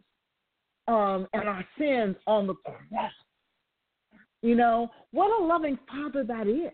[0.88, 3.12] um, and our sins on the cross.
[4.42, 6.72] You know, what a loving Father that is.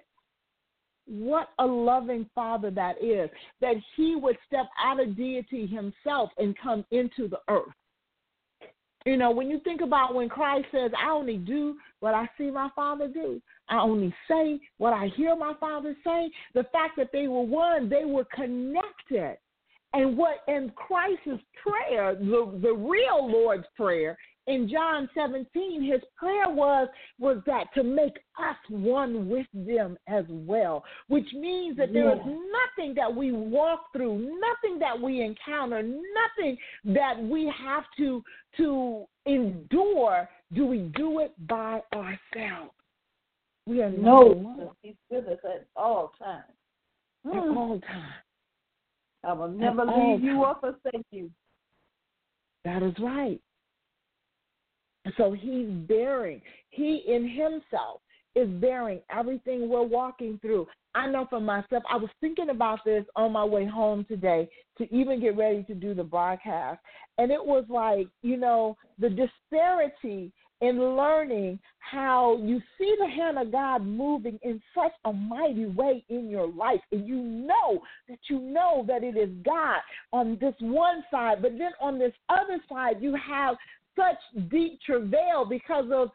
[1.07, 3.28] What a loving Father that is,
[3.61, 7.72] that He would step out of deity Himself and come into the earth.
[9.05, 12.51] You know, when you think about when Christ says, I only do what I see
[12.51, 17.11] my Father do, I only say what I hear my Father say, the fact that
[17.12, 19.38] they were one, they were connected.
[19.95, 24.16] And what in Christ's prayer, the, the real Lord's prayer,
[24.49, 26.88] in John 17, his prayer was
[27.20, 32.18] was that to make us one with them as well, which means that there is
[32.26, 38.22] nothing that we walk through, nothing that we encounter, nothing that we have to
[38.57, 40.28] to endure.
[40.55, 42.72] Do we do it by ourselves?
[43.66, 46.45] We are No, one he's with us at all times.
[47.26, 47.57] at Mm.
[47.57, 48.24] all times.
[49.25, 51.31] I will never leave you or forsake you.
[52.64, 53.41] That is right.
[55.16, 58.01] So he's bearing, he in himself
[58.35, 60.66] is bearing everything we're walking through.
[60.95, 64.49] I know for myself, I was thinking about this on my way home today
[64.79, 66.81] to even get ready to do the broadcast.
[67.18, 70.33] And it was like, you know, the disparity
[70.63, 76.05] in learning how you see the hand of God moving in such a mighty way
[76.09, 76.81] in your life.
[76.93, 79.81] And you know that you know that it is God
[80.13, 83.57] on this one side, but then on this other side, you have
[83.97, 86.11] such deep travail because of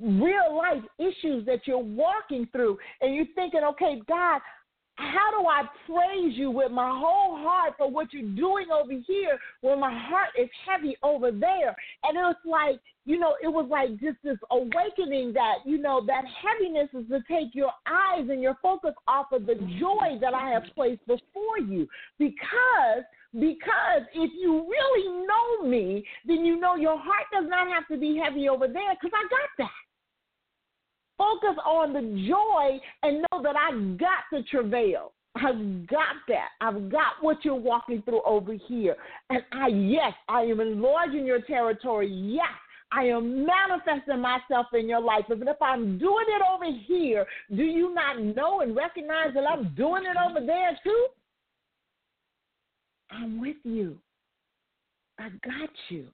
[0.00, 2.78] real life issues that you're walking through.
[3.00, 4.40] And you're thinking, okay, God,
[4.98, 9.38] how do I praise you with my whole heart for what you're doing over here
[9.60, 11.74] when my heart is heavy over there?
[12.02, 16.04] And it was like, you know, it was like just this awakening that, you know,
[16.06, 20.34] that heaviness is to take your eyes and your focus off of the joy that
[20.34, 21.88] I have placed before you.
[22.18, 27.86] Because because if you really know me, then you know your heart does not have
[27.88, 29.87] to be heavy over there because I got that.
[31.18, 35.12] Focus on the joy and know that I got the travail.
[35.34, 36.48] I've got that.
[36.60, 38.96] I've got what you're walking through over here.
[39.30, 42.08] And I, yes, I am enlarging your territory.
[42.08, 42.48] Yes,
[42.92, 45.24] I am manifesting myself in your life.
[45.28, 49.74] And if I'm doing it over here, do you not know and recognize that I'm
[49.74, 51.06] doing it over there too?
[53.10, 53.98] I'm with you.
[55.18, 56.08] I got you.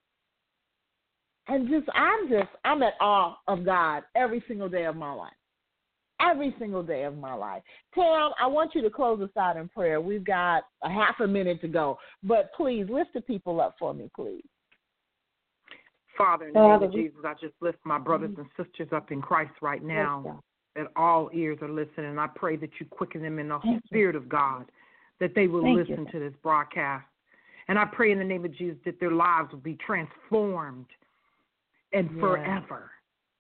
[1.49, 5.33] And just I'm just I'm at awe of God every single day of my life.
[6.21, 7.63] Every single day of my life.
[7.95, 10.01] Tam, I want you to close us out in prayer.
[10.01, 11.99] We've got a half a minute to go.
[12.23, 14.45] But please lift the people up for me, please.
[16.17, 19.11] Father, in the Father, name of Jesus, I just lift my brothers and sisters up
[19.11, 20.23] in Christ right now.
[20.25, 20.41] God.
[20.77, 22.07] that all ears are listening.
[22.07, 23.81] And I pray that you quicken them in the Thank you.
[23.87, 24.65] Spirit of God,
[25.21, 25.97] that they will Thank you.
[25.97, 27.05] listen to this broadcast.
[27.69, 30.87] And I pray in the name of Jesus that their lives will be transformed
[31.95, 32.21] and Yes.
[32.21, 32.91] forever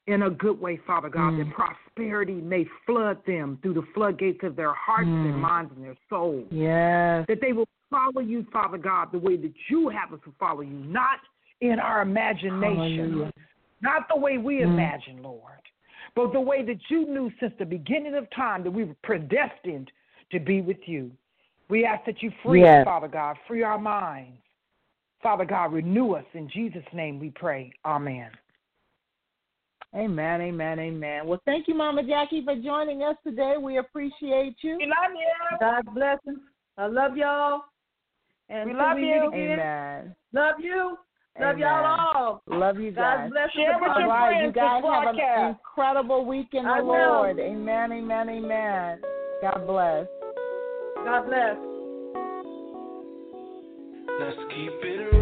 [0.07, 1.37] in a good way, Father God, Mm.
[1.39, 5.41] that prosperity may flood them through the floodgates of their hearts, their Mm.
[5.41, 6.47] minds, and their souls.
[6.53, 7.27] Yes.
[7.27, 10.61] That they will follow you, Father God, the way that you have us to follow
[10.61, 11.21] you, not
[11.61, 13.33] in our imagination, Hallelujah.
[13.81, 14.73] not the way we Mm.
[14.73, 15.63] imagine, Lord,
[16.15, 19.91] but the way that you knew since the beginning of time that we were predestined
[20.31, 21.17] to be with you.
[21.69, 22.81] We ask that you free Yes.
[22.81, 24.39] us, Father God, free our minds.
[25.23, 26.27] Father God, renew us.
[26.35, 27.73] In Jesus' name we pray.
[27.87, 28.31] Amen.
[29.95, 31.27] Amen, amen, amen.
[31.27, 33.55] Well, thank you, Mama Jackie, for joining us today.
[33.61, 34.77] We appreciate you.
[34.77, 35.59] We love you.
[35.61, 36.41] God bless him.
[36.77, 37.63] I love y'all.
[38.49, 39.21] And We love we you.
[39.21, 40.17] meet again, Amen.
[40.33, 40.99] Love you.
[41.41, 41.59] Love Amen.
[41.59, 42.43] y'all all.
[42.47, 43.31] Love you God guys.
[43.31, 46.71] bless Share with All your right, you guys this have an incredible week in the
[46.71, 46.93] I will.
[46.93, 47.39] Lord.
[47.39, 49.01] Amen, amen, amen.
[49.43, 50.07] God bless.
[51.05, 51.57] God bless.
[54.21, 55.14] Let's keep it